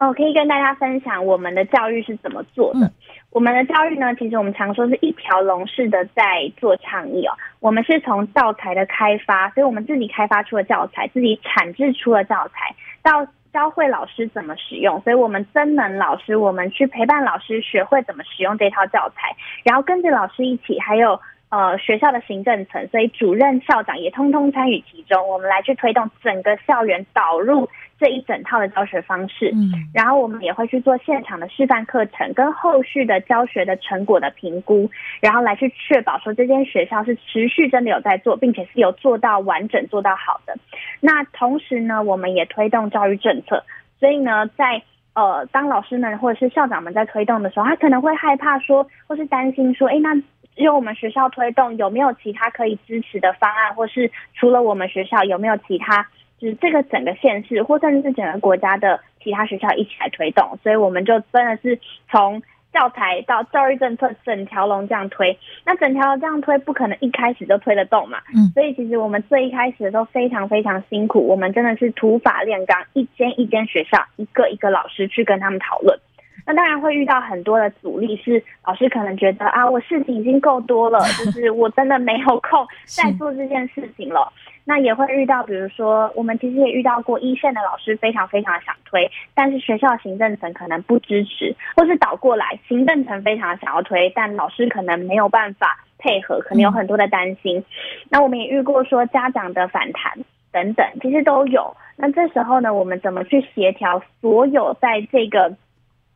[0.00, 2.86] 哦，可以跟大家分享我们的教育是怎么做的。
[2.86, 2.92] 嗯、
[3.30, 7.32] 我们的教育呢，其实我们常说是一条龙式的在做倡议哦。
[7.60, 13.26] 我们是从教材的开发，所以我们自己开发出了教材，自己产制出了教材，到。
[13.50, 27.70] 教会老师怎么使用，所以我们增能老师，我们去陪伴老师学会怎么使用这套教材，然后跟着老师一起，还有呃学校的行政层，所以主任、校长也通通参与其中，我们来去推动整个校园导入。
[27.98, 34.88] 这一整套的教学方式，嗯，然后我们也会去做现场的示范课程，跟后续的教学的成果的评估，
[35.20, 40.56] 然后来去确保说这间学校是持续真的有在做，并且是有做到完整、做到好的。
[41.00, 43.64] 那同时呢，我们也推动教育政策，
[43.98, 44.80] 所以呢，在
[45.14, 50.14] 呃，当老师们或者是校长们在推动的时候，他可能会害怕说，或是担心说，哎，那
[50.54, 56.06] 只有我们学校推动，有没有其他可以支持的方案，或是除了我们学校，有没有其他？
[56.38, 61.78] 就是这个整个县市，或甚至是整个国家的其他学校一起来推动，所以我们就真的是
[62.10, 62.40] 从
[62.72, 65.36] 教材到教育政策整条龙这样推。
[65.64, 68.18] 那整条龙这样推，不可能一开始就推得动嘛。
[68.34, 68.46] 嗯。
[68.54, 75.98] 所以其实我们最一开始都非常非常辛苦，我们真的是土法炼钢，一间一间学校，一个一个老师去跟他们讨论。
[76.46, 84.32] 那当然会遇到很多的阻力，是老师可能觉得啊，我事情已经够多了，就是我真的没有空再做这件事情了。
[84.68, 97.64] 那也会遇到，比如说，我们其实也遇到过一线的老师非常非常想推，但是学校行政层可能不支持，或是倒过来，行政层非常想要推，但老师可能没有办法配合，可能有很多的担心。
[98.10, 100.18] 那我们也遇过说家长的反弹
[100.52, 101.74] 等等，其实都有。
[101.96, 105.56] 那这时候呢，我们怎么去协调所有在这个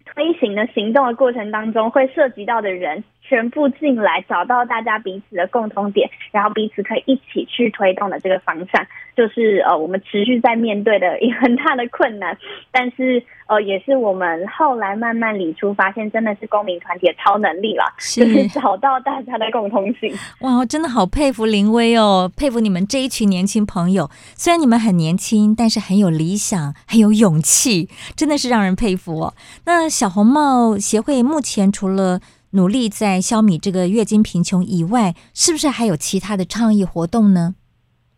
[0.05, 3.03] 推行的行动的过程当中会涉及到的人？
[3.23, 12.37] 全部进来，找到大家彼此的共同点，然后彼此可以一起去推动的这个方向，就是呃，我们持续在面对的一个很大的困难，
[12.71, 20.13] 但是呃，也是我们后来慢慢理出，发现真的是公民团体的超能力了，是就是找到大家的共通性。
[20.41, 24.11] 哇，我真的好佩服林威哦，佩服你们这一群年轻朋友。
[24.35, 29.35] 虽然你们很年轻，但是很有理想，很有勇气，真的是让人佩服哦。
[29.65, 32.21] 那小红帽协会目前除了
[32.55, 37.55] 努力在消弭这个月经贫穷以外，是不是还有其他的倡议活动呢？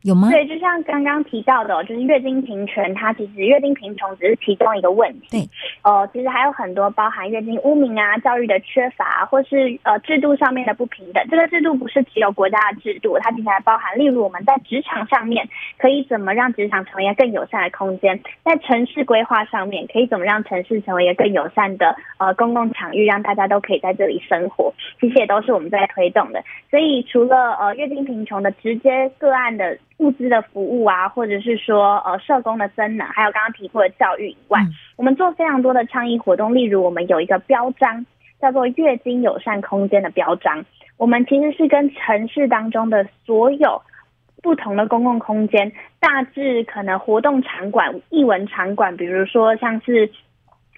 [0.04, 0.28] 有吗？
[0.30, 5.28] 对，就像刚刚提到的，就是月经平权，它其实月经贫穷只是其中一个问题。
[5.30, 5.48] 对，
[5.82, 11.26] 呃，其实还有很多包含月经污名啊、教育的缺乏，或是呃制度上面的不平等。
[11.30, 24.74] 这个制度不是只有国家的制度，它其实还包含，例如我们在职场上面可以怎么让职场成为一个更友善的空间，在城市规划上面可以怎么让城市成为一个更友善的呃公共场域，让大家都可以在这里生活。
[25.00, 26.44] 其实也都是我们在推动的。
[26.70, 29.78] 所以除了呃月经贫穷的直接个案的。
[29.98, 36.54] 物资的服务啊，或者是说呃社工的增能，还有刚刚提过的教育以外，嗯，我们做非常多的倡议活动。
[36.54, 38.04] 例如，我们有一个标章
[38.40, 40.64] 叫做“月经友善空间”的标章。
[40.96, 43.82] 我们其实是跟城市当中的所有
[44.42, 50.10] 不同的公共空间，大致可能活动场馆、艺文场馆，比如说像是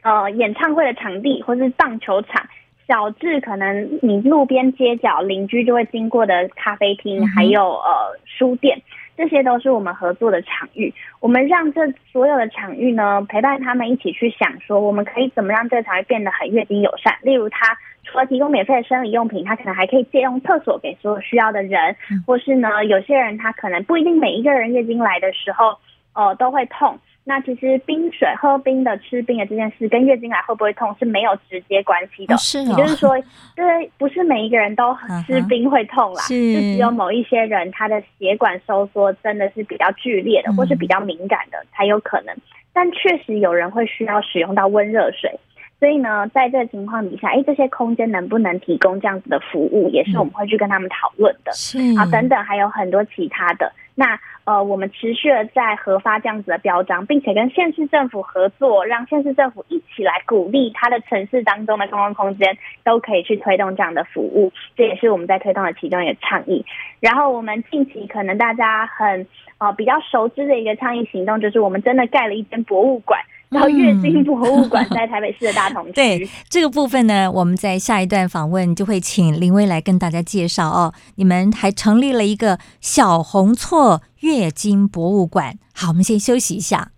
[0.02, 2.46] 呃演唱会的场地，或是棒球场。
[2.88, 8.80] 小至可能你路边街角邻居就会经过的咖啡厅，还有呃书店，
[9.16, 10.92] 这些都是我们合作的场域。
[11.20, 11.80] 我们让这
[12.12, 17.16] 所有的场域呢，陪伴他们一起去想说，我们可以怎么让这个场域变得很月经友善。
[17.22, 25.78] 例如，他除了提供免费的生理用品，他可能还可以借用厕所给所有需要的人，或是呢，有些人他可能不一定每一个人月经来的时候，
[26.12, 26.98] 呃，都会痛。
[27.28, 32.36] 那其实冰水喝冰的、吃冰的这件事，跟月经来会不会痛是没有直接关系的。
[32.36, 33.18] 是、哦，也就是说，
[33.56, 34.96] 对，不是每一个人都
[35.26, 42.32] 吃冰会痛啦，是，就只有某一些人他的血管收缩真的是比较剧烈的，或是比较敏感的才有可能。
[42.72, 45.36] 但确实有人会需要使用到温热水，
[45.80, 51.50] 所以呢，在这个情况底下，哎，这些空间能不能提供这样子的服务，也是我们会去跟他们讨论的。
[51.52, 53.72] 是啊，等等，还有很多其他的。
[53.98, 66.64] 那呃，我们持续的在核发这样子的标章，并且跟县市政府合作，让县市政府一起来鼓励它的城市当中的公共空间都可以去推动这样的服务，这也是我们在推动的其中一个倡议。
[67.00, 69.26] 然后我们近期可能大家很
[69.58, 73.18] 呃比较熟知的一个倡议行动，就是我们真的盖了一间博物馆。
[73.48, 75.92] 然后月经博物馆在台北市的大同区。
[75.94, 80.92] 对这个部分呢，我们在下一段访问就会请林薇来跟大家介绍哦。
[81.14, 85.58] 你们还成立了一个小红错月经博物馆。
[85.72, 86.90] 好，我们先休息一下。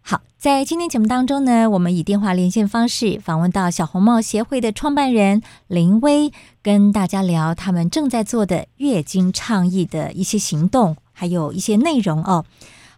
[0.00, 6.32] 好，在今天节目当中呢，我们以电话连线方式访问到小红帽协会的创办人林薇，
[6.62, 12.44] 跟大家聊他们正在做的月经倡议的一些行动，还有一些内容哦。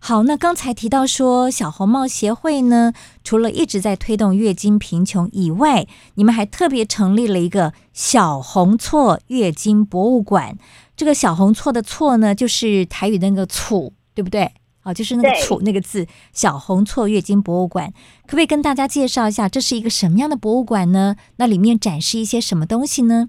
[0.01, 2.92] 好，那刚才提到说，小红帽协会呢，
[3.24, 10.57] 除了一直在推动月经贫穷以外，你们还特别成立了一个小红错月经博物馆。
[10.96, 14.53] 这个小红错的错呢，就是台语的那个“楚”，对不对？
[14.80, 16.07] 好，就是那个“楚”那个字。
[16.32, 17.92] 小红错月经博物馆，
[18.26, 21.16] 可不可以跟大家介绍一下，这是一个什么样的博物馆呢？
[21.36, 23.28] 那里面展示一些什么东西呢？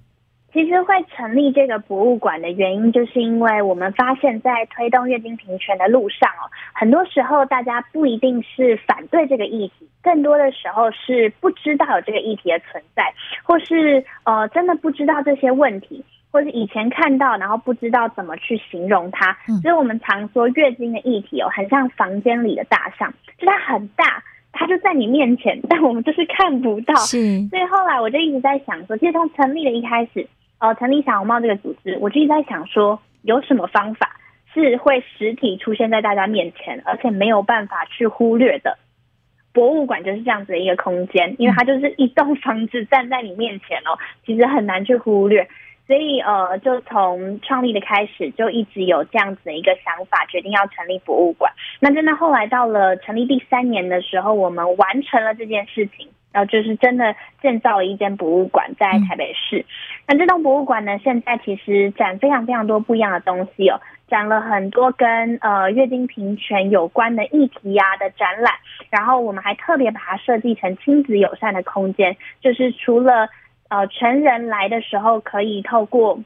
[0.51, 19.37] 其实会成立这个博物馆的原因，就是因为我们发现，在推动月经平权的路上哦，很多时候大家不一定是反对这个议题，更多的时候是不知道有这个议题的存在，或是呃真的不知道这些问题，或是以前看到然后不知道怎么去形容它。
[19.61, 26.95] 所以我们常说月经的议题哦，很像房间里的大象，就它很大，它就在你面前，但我们就是看不到。
[26.95, 30.27] 是，所以后来我就一直在想说，其实从成立的一开始。
[30.59, 34.17] 呃，成立小红帽这个组织，我就一直在想说，有什么方法
[34.53, 38.77] 是会实体出现在大家面前，而且没有办法去忽略的。
[39.51, 45.47] 博物馆就是这样子的一个空间，因为它就是一栋房子站在你面前哦，其实很难去忽略。
[45.89, 51.51] 所以呃，就从创立的开始，就一直有这样子的一个想法，决定要成立博物馆。
[51.79, 56.07] 那真的后来到了成立第三年的时候，我们完成了这件事情。
[56.31, 59.65] 然后就是真的建造了一间博物馆在台北市。
[60.07, 68.53] 那这栋博物馆呢，现在其实展非常非常多不一样的东西哦，展了很多跟呃月经平权有关的议题呀的展览。
[68.91, 73.27] 然后我们还特别把它设计成亲子友善的空间，就是除了
[73.69, 76.19] 呃成人来的时候可以透过。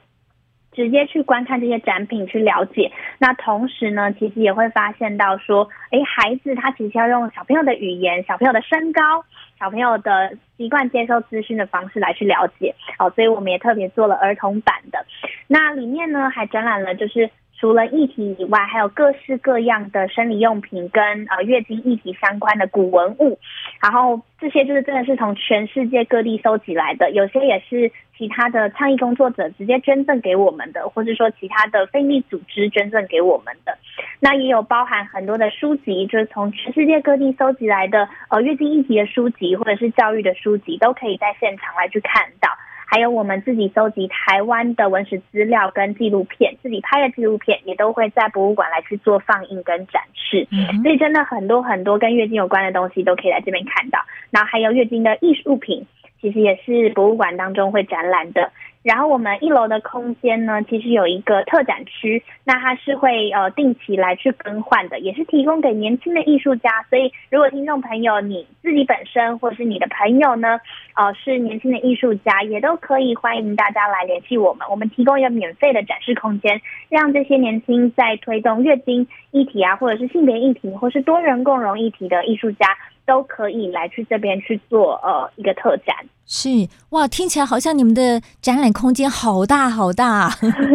[0.75, 9.23] 直接去观看这些展品去了解，那同时呢，其实也会发现到说，哎，孩子他其实要用小朋友的语言、小朋友的身高、
[9.59, 15.05] 小朋友的习惯接收资讯的方式来去了解，哦，所以我们也特别做了儿童版的，
[15.45, 17.29] 那里面呢还展览了就是。
[17.63, 23.39] 除了议题以外，还有各式各样的生理用品跟呃月经议题相关的古文物，
[23.81, 33.77] 然后这些就是真的是从全世界各地收集来的，有些也是其他的倡议工作者直接捐赠给我们的，或者说其他的非利组织捐赠给我们的。
[34.19, 42.49] 那也有包含很多的书籍，就是从全世界各地收集来的呃月经议题的书籍，或者是教育的书籍，都可以在现场来去看到。
[42.93, 50.47] 还有我们自己搜集台湾的文史资料跟纪录片，自己拍的纪录片也都会在博物馆来去做放映跟展示。
[50.83, 53.97] 所以真的很多很多跟月经有关的东西都可以来这边看到。
[54.29, 55.83] 然后还有月经的艺术品，
[56.23, 58.49] 其实也是博物馆当中会展览的。
[58.81, 66.85] 然后我们一楼的空间呢，其实有一个特展区，那它是会呃定期来去更换的，也是提供给年轻的艺术家。
[66.89, 70.59] 所以如果听众朋友你自己本身或者是你的朋友呢，
[70.95, 82.67] 呃是年轻的艺术家，也都可以欢迎大家来联系我们，我们提供一个免费的展示空间，让这些年轻在推动月经议题啊，或者是性别议题，或是多元共融议题的艺术家。
[83.05, 85.95] 都可以来去这边去做呃一个特展，
[86.25, 90.33] 是哇，听起来好像你们的展览空间好大好大，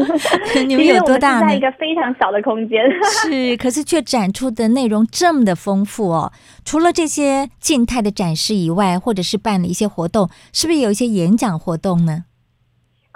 [0.66, 1.48] 你们有多大呢？
[1.48, 2.78] 在一个非常小的空间，
[3.22, 6.32] 是，可是却展出的内容这么的丰富哦。
[6.64, 12.24] 除了这些静态的展示以外，或者是办了一些活动，是不是有一些演讲活动呢？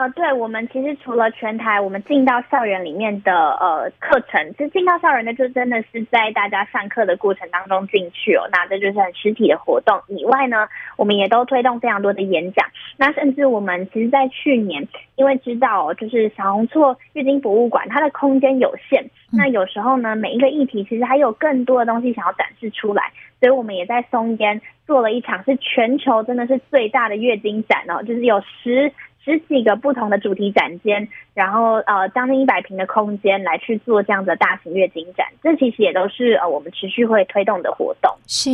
[0.03, 10.03] 呃，对，我们其实除了全台，我们进到校园里面的呃课程，其实进到校园的就真的是在大家上课的过程当中进去哦，那这就是很实体的活动。
[10.09, 12.66] 以外呢，我们也都推动非常多的演讲。
[12.96, 28.92] 那甚至我们其实，在去年，因为知道哦，就是小红错月经博物馆它的空间有限，那有时候呢，每一个议题其实还有更多的东西想要展示出来，所以我们也在松烟做了一场是全球真的是最大的月经展哦，就是有十。
[29.24, 38.12] 十几个不同的主题展间，然后呃将近一百平的空间来去做这样的大型月经展，这其实也都是呃我们持续会推动的活动。
[38.26, 38.50] 是，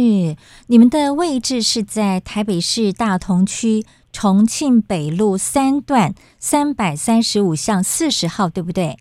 [0.67, 8.97] 你们的位置是在台北市大同区重庆北路三段三百三十五巷四十号，对不对？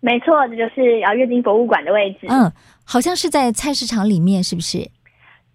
[0.00, 2.28] 没错，这就是啊月经博物馆的位置。
[2.28, 2.52] 嗯，
[2.84, 4.78] 好像是在菜市场里面，是不是？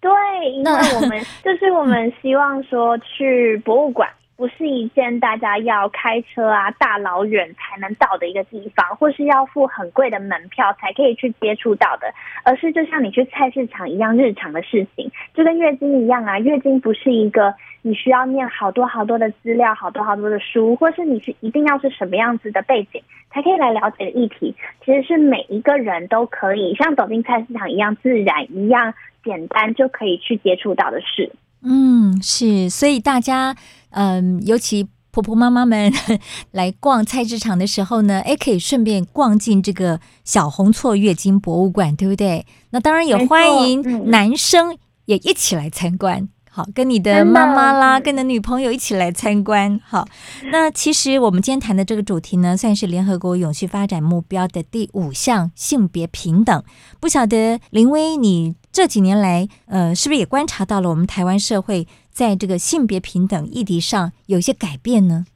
[0.00, 0.10] 对，
[0.52, 4.06] 因为我们 就是我们希望说去博物馆。
[4.36, 12.12] 不是一件大家要开车啊大老远才能到的一个地方，或是要付很贵的门票才可以去接触到的，
[12.42, 16.38] 而是就像你去菜市场一样日常的事情，就跟月经一样啊。
[16.40, 24.54] 月经不是一个你需要念好多好多的资料、好多好多的书，或是你是一定要是什么样子的背景才可以来了解的议题，
[24.84, 31.30] 其实是每一个人都可以像走进菜市场一样自然、一样简单就可以去接触到的事。
[31.62, 33.54] 嗯，是，所以大家。
[33.94, 35.92] 嗯，尤其婆婆妈妈们
[36.52, 42.44] 来逛菜市场的时候呢，哎，可以顺便逛进这个小红错月经博物馆，对不对？
[42.70, 44.76] 那当然也欢迎男生
[45.06, 46.28] 也一起来参观。
[46.50, 49.80] 好，跟你的妈妈啦，跟你的女朋友一起来参观。
[49.84, 50.06] 好，
[50.52, 56.62] 那其实我们今天谈的这个主题呢，算是联合国永续发展目标的第五项性别平等。
[57.00, 65.26] 不晓得林薇，你这几年来，呃，是不是也观察到了我们台湾社会在这个性别平等议题上有些改变呢？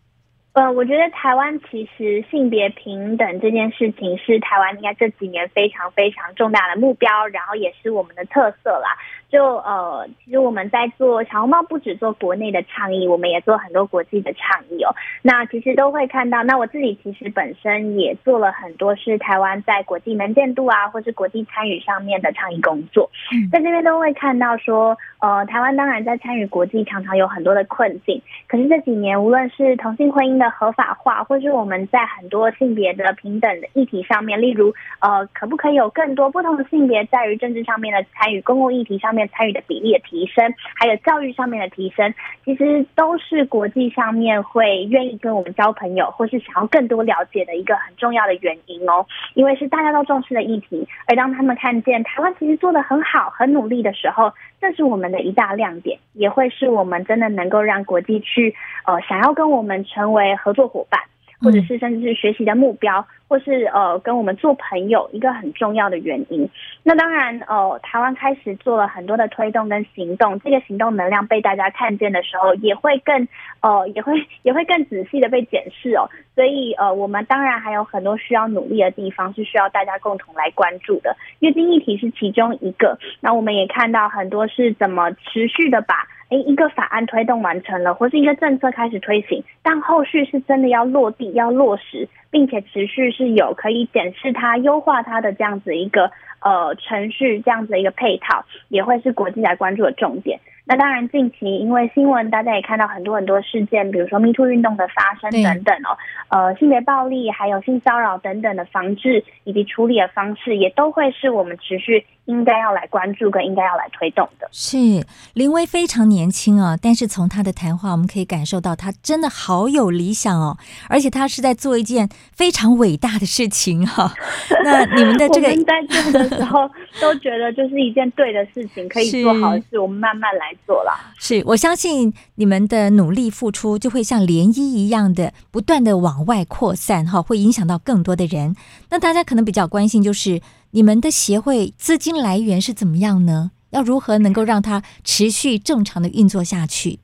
[0.53, 8.97] 呃，我觉得台湾其实性别平等这件事情是台湾应该这几年非常非常重大的目标，然后也是我们的特色啦。
[9.31, 14.95] 就呃，其实我们在做小红帽，不只做国内的倡议，我们也做很多国际的倡议哦。
[15.21, 23.11] 那其实都会看到，那我自己其实本身也做了很多是台湾在国际能见度啊，或是国际参与上面的倡议工作。
[23.31, 39.18] 嗯在这边都会看到说，呃，台湾当然在参与国际常常有很多的困境，可是这几年无论是同性婚姻的合法化，或是我们在很多性别的平等的议题上面，例如呃，可不可以有更多不同的性别在于政治上面的参与，公共议题上面。
[39.27, 42.15] 参与的比例的提升，还有教育上面的提升，
[42.45, 49.05] 其实都是国际上面会愿意跟我们交朋友，或是想要更多了解的一个很重要的原因哦。
[49.35, 58.55] 因为是大家都重视的议题，而当他们看见台湾其实做得很好、很努力的时候，这是我们的一大亮点，也会是我们真的能够让国际去
[58.85, 61.01] 呃想要跟我们成为合作伙伴。
[61.41, 66.49] 或者是甚至是学习的目标，或是呃跟我们做朋友一个很重要的原因。
[66.83, 73.29] 那当然，呃，台湾开始做了很多的推动跟行动，这个行动能量被大家看见的时候，也会更
[73.61, 76.09] 呃也会也会更仔细的被检视哦。
[76.35, 81.17] 所以呃，我们当然还有很多需要努力的地方，是需要大家共同来关注的。
[81.41, 82.99] 月经议题是其中一个。
[83.21, 86.07] 那我们也看到很多是怎么持续的把。
[86.31, 96.11] 诶，一个法案推动完成了，或是一个政策开始推行，但后续是真的要落地、要落实，并且持续是有可以检视它、优化它的这样子一个
[96.41, 100.39] 呃程序，这样子一个配套，也会是国际来关注的重点。
[100.71, 105.97] 那当然，近期因为新闻，大家也看到很多很多事件，比如说 MeToo 运动的发生等等哦，
[106.29, 114.49] 呃，性别暴力还有性骚扰等等的防治以及处理的方式，也都会是我们持续应该要来关注跟应该要来推动的。
[114.53, 115.05] 是
[115.35, 120.59] 林威非常年轻啊，但是从他的谈话，我们可以感受到他真的好有理想哦，
[120.89, 124.15] 而且他是在做一件非常伟大的事情哈、啊。
[124.63, 126.69] 那你们的这个在做的时候，
[127.01, 130.55] 都觉得就是一件对的事情，可以做好的事，我们慢慢来。
[130.67, 138.55] 做了，是我相信你们的努力付出就会像涟漪一样的不断的往外扩散哈，会影响到更多的人。
[138.91, 140.43] 那大家可能比较关心就是
[140.73, 143.53] 你们的协会资金来源是怎么样呢？
[143.71, 146.99] 要如何能够让它持续正常的运作下去？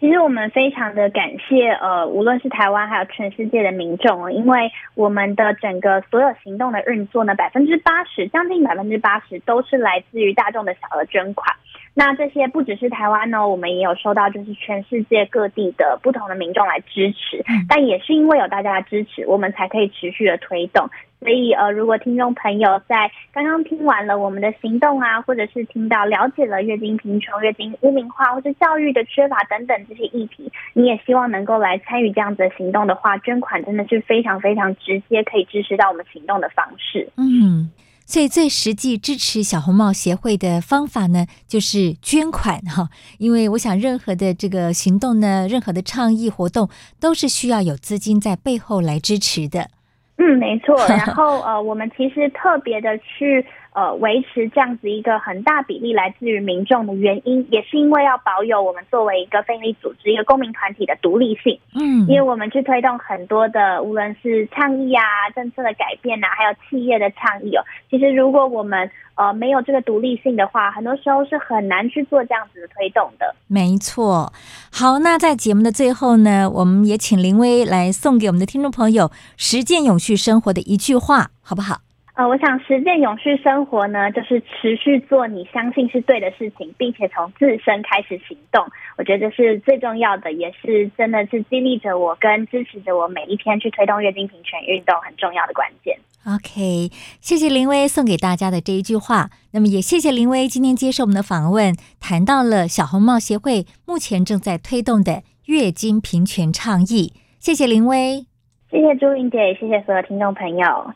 [0.00, 11.56] 其实我们非常的感谢呃，无论是台湾还有全世界的民众，因为我们的整个所有行动的运作呢，百分之八十，将近百分之八十都是来自于大众的小额捐款。
[11.96, 17.44] 那这些不只是台湾呢，我们也有收到，就是全世界各地的不同的民众来支持。
[17.68, 20.90] 但也是因为有大家的支持，我们才可以持续的推动。
[21.20, 37.08] 所以呃，如果听众朋友在刚刚听完了我们的行动啊，或者是听到了解了月经贫穷、月经污名化或者教育的缺乏等等这些议题，你也希望能够来参与这样子的行动的话，捐款真的是非常非常直接可以支持到我们行动的方式。
[37.16, 37.70] 嗯。
[38.06, 42.88] 所以最实际支持小红帽协会的方法呢，就是捐款哈。
[43.18, 46.68] 因为我想，任何的这个行动呢，任何的倡议活动，
[47.00, 49.70] 都是需要有资金在背后来支持的。
[50.16, 50.76] 嗯，没错。
[50.86, 53.44] 然后呃，我们其实特别的去
[53.74, 61.58] 呃维持这样子一个很大比例来自于民众的原因，也是因为要保有我们作为一个非营利组织、一个公民团体的独立性。
[61.74, 65.02] 嗯，因为我们去推动很多的，无论是倡议啊、
[65.34, 73.34] 政策的改变啊，还有企业的倡议哦，其实如果我们呃没有这个独立性的话，很多时候是很难去做这样子的推动的。
[73.48, 74.32] 没错。
[74.72, 81.78] 好，那在节目的最后呢，我们也请林威来送给我们的听众朋友实践永续生活的一句话，好不好？
[82.14, 88.64] 呃，我想实践永续生活呢，就是持续做你相信是对的事情，并且从自身开始行动。
[88.96, 95.98] 我觉得这是最重要的，也是真的是激励着我跟支持着我每一天去推动月经平权运动很重要的关键。
[96.24, 96.88] OK，
[97.20, 99.30] 谢谢林威送给大家的这一句话。
[99.52, 107.12] 那么也谢谢林威今天接受我们的访问，谈到了小红帽协会目前正在推动的月经平权倡议。
[107.40, 108.24] 谢谢林威，
[108.70, 110.94] 谢谢朱云姐，谢谢所有听众朋友。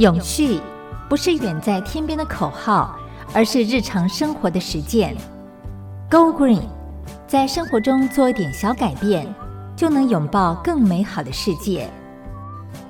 [0.00, 0.58] 永续
[1.10, 2.98] 不是远在天边的口号，
[3.34, 5.14] 而是日常生活的实践。
[6.10, 6.62] Go Green，
[7.26, 9.26] 在生活中做一点小改变，
[9.76, 11.86] 就能拥抱更美好的世界。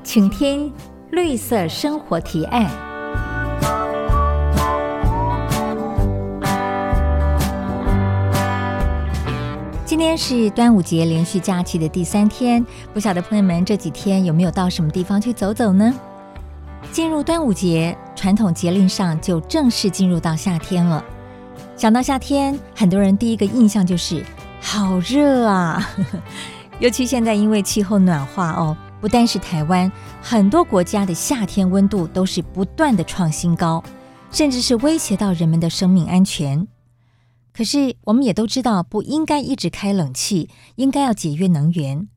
[0.04, 0.72] 请听
[1.10, 2.70] 绿色生活提案。
[9.84, 15.92] 今天是端午节连续假期的第三天，不晓得朋友们这几天有没有到什么地方去走走呢？
[16.92, 21.04] 进入端午节，传统节令上就正式进入到夏天了。
[21.76, 24.24] 想到夏天，很多人第一个印象就是
[24.60, 25.88] 好热啊！
[26.80, 33.82] 尤其现在因为气候暖化哦，不单是台湾，很多国家的夏天温度都是不断的创新高，
[34.32, 36.66] 甚至是威胁到人们的生命安全。
[37.52, 42.08] 可是我们也都知道，不应该一直开冷气，应该要节约能源。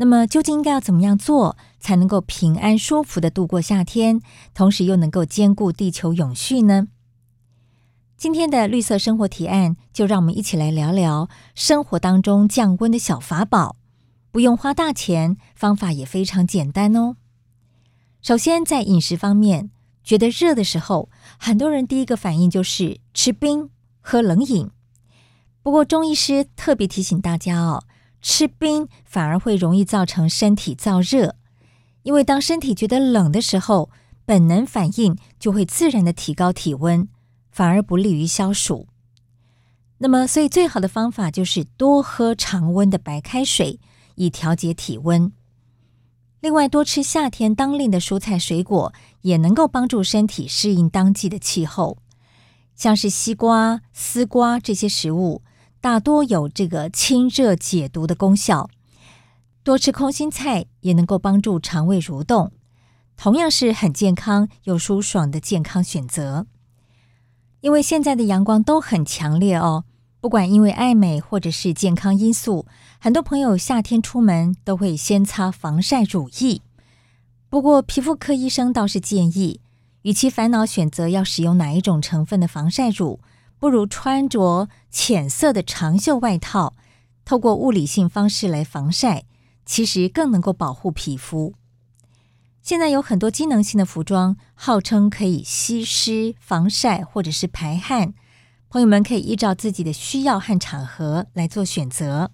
[0.00, 4.22] 那么究竟应该要怎么样做，才能够平安舒服地度过夏天，
[4.54, 6.88] 同时又能够兼顾地球永续呢？
[8.16, 13.76] 今天的绿色生活提案，就让我们一起来聊聊生活当中降温的小法宝，
[14.30, 17.16] 不用花大钱，方法也非常简单哦。
[18.22, 19.70] 首先在饮食方面，
[20.02, 23.68] 觉得热的时候，很多人第一个反应就是吃冰、
[24.00, 24.70] 喝冷饮。
[25.62, 27.84] 不过中医师特别提醒大家哦。
[28.22, 31.36] 吃冰反而会容易造成身体燥热，
[32.02, 33.90] 因为当身体觉得冷的时候，
[34.24, 37.08] 本能反应就会自然的提高体温，
[37.50, 38.86] 反而不利于消暑。
[39.98, 43.78] 那么，所以最好的方法就是多喝常温的白开水，
[44.14, 45.32] 以调节体温。
[46.40, 51.98] 另外，多吃夏天当令的蔬菜水果，也能够帮助身体适应当季的气候，
[52.74, 55.42] 像是西瓜、丝瓜这些食物。
[55.80, 58.68] 大多有这个清热解毒的功效，
[59.62, 62.52] 多吃空心菜也能够帮助肠胃蠕动，
[63.16, 66.46] 同样是很健康又舒爽的健康选择。
[67.62, 69.84] 因为现在的阳光都很强烈哦，
[70.20, 72.66] 不管因为爱美或者是健康因素，
[72.98, 76.60] 很多朋友夏天出门都会先擦防晒乳液。
[77.48, 79.60] 不过皮肤科医生倒是建议，
[80.02, 83.20] 与其烦恼选择要使用哪一种成分的防晒乳。
[83.60, 86.74] 不如穿着浅色的长袖外套，
[87.26, 89.24] 透过物理性方式来防晒，
[89.66, 91.52] 其实更能够保护皮肤。
[92.62, 98.14] 现在有很多机能性的服装，号称可以吸湿、防晒或者是排汗，
[98.70, 102.30] 朋友们可以依照自己的需要和场合来做选择。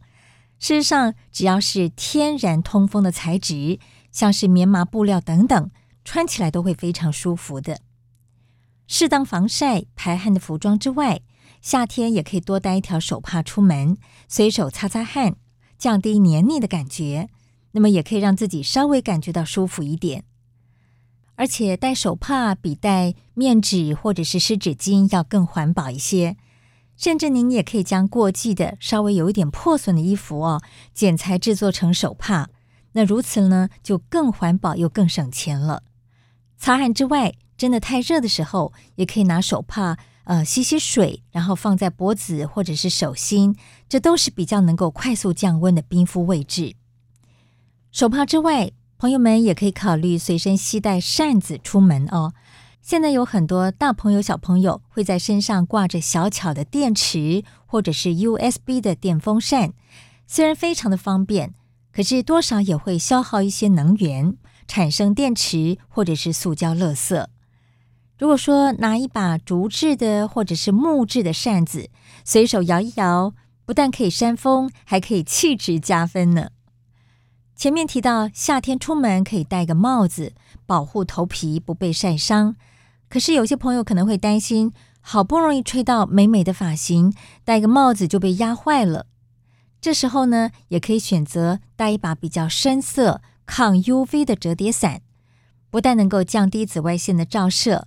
[0.60, 3.80] 事实上，只要是天然通风的材质，
[4.12, 5.70] 像是棉麻布料等等，
[6.04, 7.80] 穿起来都会非常舒服的。
[8.86, 11.20] 适当防晒排汗的服装之外，
[11.60, 13.96] 夏天也可以多带一条手帕出门，
[14.28, 15.36] 随手擦擦汗，
[15.76, 17.28] 降低黏腻的感觉。
[17.72, 20.24] 那么也可以让自己稍微感觉到舒服一点。
[21.34, 26.36] 而且带手帕比带面纸或者是湿纸巾要更环保一些。
[26.96, 30.62] 甚至您也可以将过季的稍微有一点破损的衣服哦，
[30.94, 32.48] 剪裁制作成手帕。
[32.92, 35.82] 那如此呢，就更环保又更省钱了。
[36.56, 43.56] 擦汗之外，真的太热的时候，也可以拿手帕，呃，吸吸水，然后放在脖子或者是手心，
[43.88, 46.74] 这都是比较能够快速降温的冰敷位置。
[47.90, 52.34] 手帕之外，朋友们也可以考虑随身携带扇子出门哦。
[52.82, 59.72] 现在有很多大朋友小朋友会在身上挂着小巧的电池或者是 USB 的电风扇，
[60.26, 61.54] 虽然非常的方便，
[61.92, 64.36] 可是多少也会消耗一些能源，
[64.68, 67.26] 产生电池或者是塑胶垃圾。
[68.18, 71.90] 如果说拿一把竹制的或者是木质的扇子，
[72.24, 73.34] 随手摇一摇，
[73.66, 76.48] 不但可以扇风，还可以气质加分呢。
[77.54, 80.32] 前面提到，夏天出门可以戴个帽子，
[80.64, 82.56] 保护头皮不被晒伤。
[83.08, 87.14] 可是有些朋友可能会担心，好不容易吹到美美的发型，
[87.44, 89.06] 戴个帽子就被压坏了。
[89.80, 95.02] 这时候呢，也可以选择带一把比较深色、抗 UV 的折叠伞，
[95.70, 97.86] 不但能够降低紫外线的照射，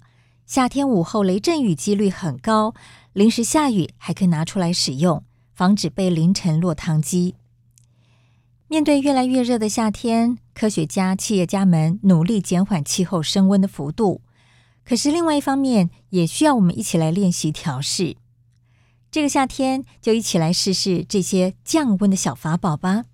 [0.49, 2.73] 夏天午后雷阵雨几率很高，
[3.13, 5.23] 临时下雨还可以拿出来使用，
[5.53, 7.35] 防止被淋成落汤鸡。
[8.67, 14.21] 面对越来越热的夏天，科学家、企业家们努力减缓气候升温的幅度。
[14.83, 18.17] 可是另外一方面，也需要我们一起来练习调试。
[19.11, 23.05] 这个夏天，就一起来试试这些降温的小法宝吧。